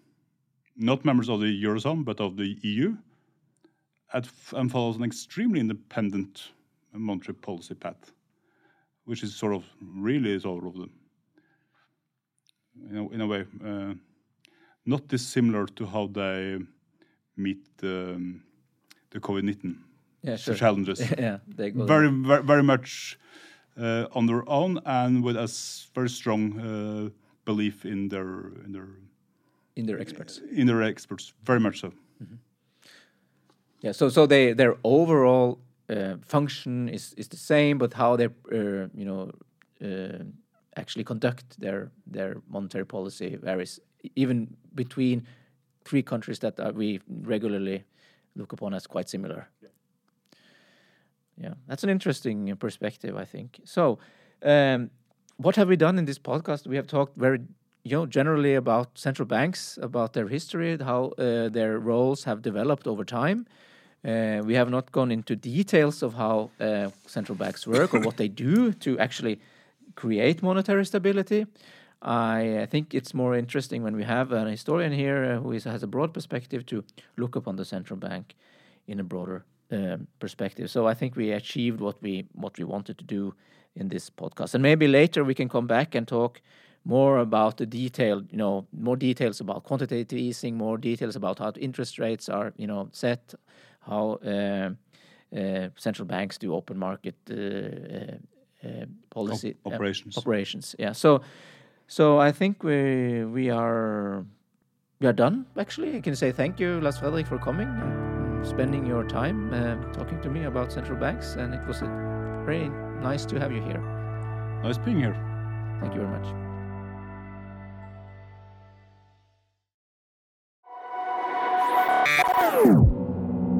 not 0.74 1.04
members 1.04 1.28
of 1.28 1.40
the 1.40 1.64
Eurozone, 1.64 2.04
but 2.04 2.20
of 2.20 2.36
the 2.36 2.58
EU, 2.62 2.96
and 4.52 4.70
follows 4.70 4.96
an 4.96 5.04
extremely 5.04 5.60
independent 5.60 6.54
monetary 6.92 7.38
policy 7.40 7.74
path. 7.74 8.12
which 9.08 9.22
is 9.22 9.34
sort 9.34 9.54
of 9.54 9.64
really 9.80 10.38
sort 10.38 10.66
of 10.66 10.74
the, 10.74 10.88
you 12.88 12.92
know, 12.92 13.08
in 13.08 13.22
a 13.22 13.26
way, 13.26 13.46
uh, 13.64 13.94
not 14.84 15.08
dissimilar 15.08 15.64
to 15.64 15.86
how 15.86 16.06
they 16.08 16.58
meet 17.34 17.64
um, 17.82 18.42
the 19.10 19.18
COVID-19 19.18 19.76
Yeah, 20.22 20.36
sure. 20.36 20.54
challenges. 20.54 21.00
yeah, 21.18 21.38
they 21.56 21.70
go 21.70 21.84
very, 21.84 22.08
very, 22.10 22.42
very 22.42 22.62
much 22.62 23.18
uh, 23.80 24.06
on 24.12 24.26
their 24.26 24.48
own 24.48 24.80
and 24.84 25.22
with 25.22 25.36
a 25.36 25.48
very 25.94 26.08
strong 26.08 26.58
uh, 26.60 27.10
belief 27.44 27.84
in 27.84 28.08
their 28.08 28.52
in 28.64 28.72
their 28.72 28.88
in 29.76 29.86
their 29.86 30.00
experts. 30.00 30.40
in 30.52 30.66
their 30.66 30.82
experts. 30.82 31.32
Very 31.44 31.60
much 31.60 31.80
so. 31.80 31.92
Yeah, 33.80 33.92
so 33.92 34.08
so 34.08 34.26
they 34.26 34.54
their 34.54 34.76
overall 34.82 35.58
uh, 35.88 36.16
function 36.20 36.88
is 36.88 37.14
is 37.16 37.28
the 37.28 37.36
same, 37.36 37.78
but 37.78 37.94
how 37.94 38.16
they 38.16 38.26
uh, 38.26 38.88
you 38.94 39.04
know 39.04 39.30
uh, 39.80 40.24
actually 40.76 41.04
conduct 41.04 41.60
their 41.60 41.90
their 42.12 42.42
monetary 42.48 42.84
policy 42.84 43.36
varies, 43.36 43.80
even 44.16 44.56
between 44.74 45.26
three 45.84 46.02
countries 46.02 46.38
that 46.38 46.58
uh, 46.58 46.72
we 46.74 47.00
regularly 47.08 47.84
look 48.34 48.52
upon 48.52 48.74
as 48.74 48.86
quite 48.86 49.08
similar. 49.08 49.48
Yeah, 51.40 51.54
that's 51.68 51.84
an 51.84 51.90
interesting 51.90 52.50
uh, 52.50 52.54
perspective, 52.56 53.16
I 53.16 53.24
think. 53.24 53.60
So, 53.64 53.98
um, 54.42 54.90
what 55.36 55.56
have 55.56 55.68
we 55.68 55.76
done 55.76 55.98
in 55.98 56.04
this 56.04 56.18
podcast? 56.18 56.66
We 56.66 56.76
have 56.76 56.88
talked 56.88 57.16
very, 57.16 57.40
you 57.84 57.96
know, 57.96 58.06
generally 58.06 58.54
about 58.54 58.98
central 58.98 59.26
banks, 59.26 59.78
about 59.80 60.12
their 60.12 60.26
history, 60.26 60.76
how 60.78 61.12
uh, 61.18 61.48
their 61.48 61.78
roles 61.78 62.24
have 62.24 62.42
developed 62.42 62.86
over 62.86 63.04
time. 63.04 63.46
Uh, 64.04 64.42
we 64.44 64.54
have 64.54 64.70
not 64.70 64.90
gone 64.92 65.12
into 65.12 65.36
details 65.36 66.02
of 66.02 66.14
how 66.14 66.50
uh, 66.60 66.90
central 67.06 67.36
banks 67.36 67.66
work 67.66 67.94
or 67.94 68.00
what 68.00 68.16
they 68.16 68.28
do 68.28 68.72
to 68.72 68.98
actually 68.98 69.40
create 69.94 70.42
monetary 70.42 70.84
stability. 70.84 71.46
I, 72.00 72.68
think 72.70 72.94
it's 72.94 73.12
more 73.12 73.34
interesting 73.34 73.82
when 73.82 73.96
we 73.96 74.04
have 74.04 74.30
an 74.30 74.46
historian 74.46 74.92
here 74.92 75.24
uh, 75.24 75.42
who 75.42 75.50
is, 75.52 75.64
has 75.64 75.82
a 75.82 75.88
broad 75.88 76.14
perspective 76.14 76.64
to 76.66 76.84
look 77.16 77.34
upon 77.34 77.56
the 77.56 77.64
central 77.64 77.98
bank 77.98 78.36
in 78.86 79.00
a 79.00 79.04
broader 79.04 79.44
um, 79.70 80.06
perspective. 80.18 80.70
So 80.70 80.86
I 80.86 80.94
think 80.94 81.16
we 81.16 81.32
achieved 81.32 81.80
what 81.80 82.02
we 82.02 82.26
what 82.32 82.58
we 82.58 82.64
wanted 82.64 82.98
to 82.98 83.04
do 83.04 83.34
in 83.74 83.88
this 83.88 84.10
podcast, 84.10 84.54
and 84.54 84.62
maybe 84.62 84.88
later 84.88 85.24
we 85.24 85.34
can 85.34 85.48
come 85.48 85.66
back 85.66 85.94
and 85.94 86.06
talk 86.06 86.40
more 86.84 87.18
about 87.18 87.58
the 87.58 87.66
detail, 87.66 88.22
you 88.30 88.38
know, 88.38 88.66
more 88.72 88.96
details 88.96 89.40
about 89.40 89.64
quantitative 89.64 90.18
easing, 90.18 90.56
more 90.56 90.78
details 90.78 91.16
about 91.16 91.38
how 91.38 91.52
interest 91.60 91.98
rates 91.98 92.28
are, 92.28 92.52
you 92.56 92.66
know, 92.66 92.88
set, 92.92 93.34
how 93.80 94.18
uh, 94.24 94.70
uh, 95.36 95.68
central 95.76 96.06
banks 96.06 96.38
do 96.38 96.54
open 96.54 96.78
market 96.78 97.14
uh, 97.30 97.34
uh, 97.34 98.68
uh, 98.68 98.86
policy 99.10 99.54
Op- 99.64 99.74
operations. 99.74 100.16
operations. 100.16 100.74
Yeah. 100.78 100.92
So, 100.92 101.20
so 101.86 102.18
I 102.18 102.32
think 102.32 102.62
we 102.62 103.24
we 103.24 103.50
are 103.50 104.24
we 105.00 105.06
are 105.06 105.12
done. 105.12 105.44
Actually, 105.58 105.96
I 105.96 106.00
can 106.00 106.16
say 106.16 106.32
thank 106.32 106.58
you, 106.58 106.80
Lars 106.80 106.98
Fredrik, 106.98 107.26
for 107.26 107.38
coming 107.38 107.68
spending 108.44 108.86
your 108.86 109.04
time 109.04 109.52
uh, 109.52 109.76
talking 109.92 110.20
to 110.22 110.30
me 110.30 110.44
about 110.44 110.72
central 110.72 110.98
banks, 110.98 111.34
and 111.34 111.54
it 111.54 111.66
was 111.66 111.80
very 112.44 112.68
nice 113.00 113.24
to 113.26 113.38
have 113.38 113.52
you 113.52 113.62
here. 113.62 113.80
Nice 114.62 114.78
being 114.78 114.98
here. 114.98 115.14
Thank 115.80 115.94
you 115.94 116.00
very 116.00 116.18
much. 116.18 116.48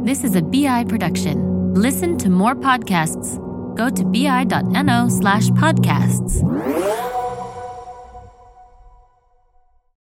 This 0.05 0.24
is 0.24 0.37
a 0.37 0.43
BI 0.43 0.85
production. 0.85 1.74
Listen 1.74 2.16
to 2.18 2.31
more 2.31 2.55
podcasts. 2.55 3.37
Go 3.76 3.91
to 3.91 4.05
bi.no 4.05 5.09
slash 5.09 5.49
podcasts. 5.51 7.18